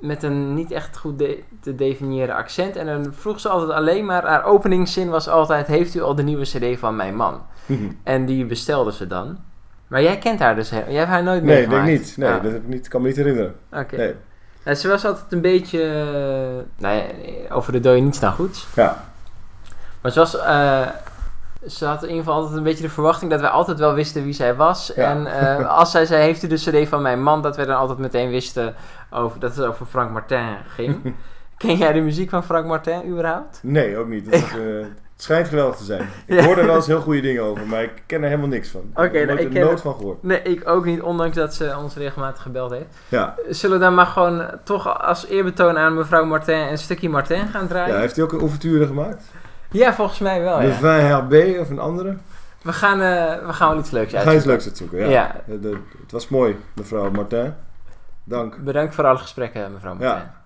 [0.00, 2.76] met een niet echt goed de- te definiëren accent.
[2.76, 5.66] En dan vroeg ze altijd alleen maar, haar openingszin was altijd...
[5.66, 7.42] Heeft u al de nieuwe cd van mijn man?
[8.02, 9.38] En die bestelde ze dan.
[9.86, 11.86] Maar jij kent haar dus, jij hebt haar nooit nee, meegemaakt?
[11.86, 12.16] denk niet.
[12.16, 13.54] Nee, Ah, dat heb ik niet, kan me niet herinneren.
[13.72, 13.96] Oké.
[13.96, 14.14] Nee.
[14.64, 15.82] Ja, ze was altijd een beetje...
[15.82, 17.04] eh, nou ja,
[17.54, 18.66] over de dode niets dan goeds.
[18.74, 19.04] Ja.
[20.00, 20.36] Maar ze was...
[20.38, 20.86] eh,
[21.68, 24.24] ze had in ieder geval altijd een beetje de verwachting dat wij altijd wel wisten
[24.24, 24.92] wie zij was.
[24.96, 25.10] Ja.
[25.10, 27.76] En eh, als zij zei, heeft u de cd van mijn man, dat we dan
[27.76, 28.74] altijd meteen wisten
[29.10, 31.14] over, dat het over Frank Martin ging.
[31.56, 33.58] Ken jij de muziek van Frank Martin überhaupt?
[33.62, 34.24] Nee, ook niet.
[34.24, 34.44] Dat is,
[35.20, 36.00] het schijnt geweldig te zijn.
[36.26, 36.44] Ik Ja.
[36.44, 38.80] hoor er wel eens heel goede dingen over, maar ik ken er helemaal niks van.
[38.94, 40.22] Oké, ik heb nou, ik er ken- nooit van gehoord.
[40.22, 42.86] Nee, ik ook niet, ondanks dat ze ons regelmatig gebeld heeft.
[43.08, 43.34] Ja.
[43.48, 47.62] Zullen we dan maar gewoon toch als eerbetoon aan mevrouw Martin een stukje Martin gaan
[47.62, 47.94] ja, draaien?
[47.94, 49.24] Ja, heeft hij ook een ouverture gemaakt?
[49.72, 50.72] volgens mij wel, Le ja.
[50.72, 52.16] Vin Herbé of een andere?
[52.62, 54.50] We gaan, eh, we gaan wel iets leuks Ga je iets uitzoeken.
[54.50, 55.06] leuks uitzoeken, ja.
[55.08, 55.36] Ja.
[55.46, 57.54] De- de- het was mooi, mevrouw Martin.
[58.24, 58.56] Dank.
[58.58, 60.08] Bedankt voor alle gesprekken, mevrouw Martin.
[60.22, 60.39] Ja.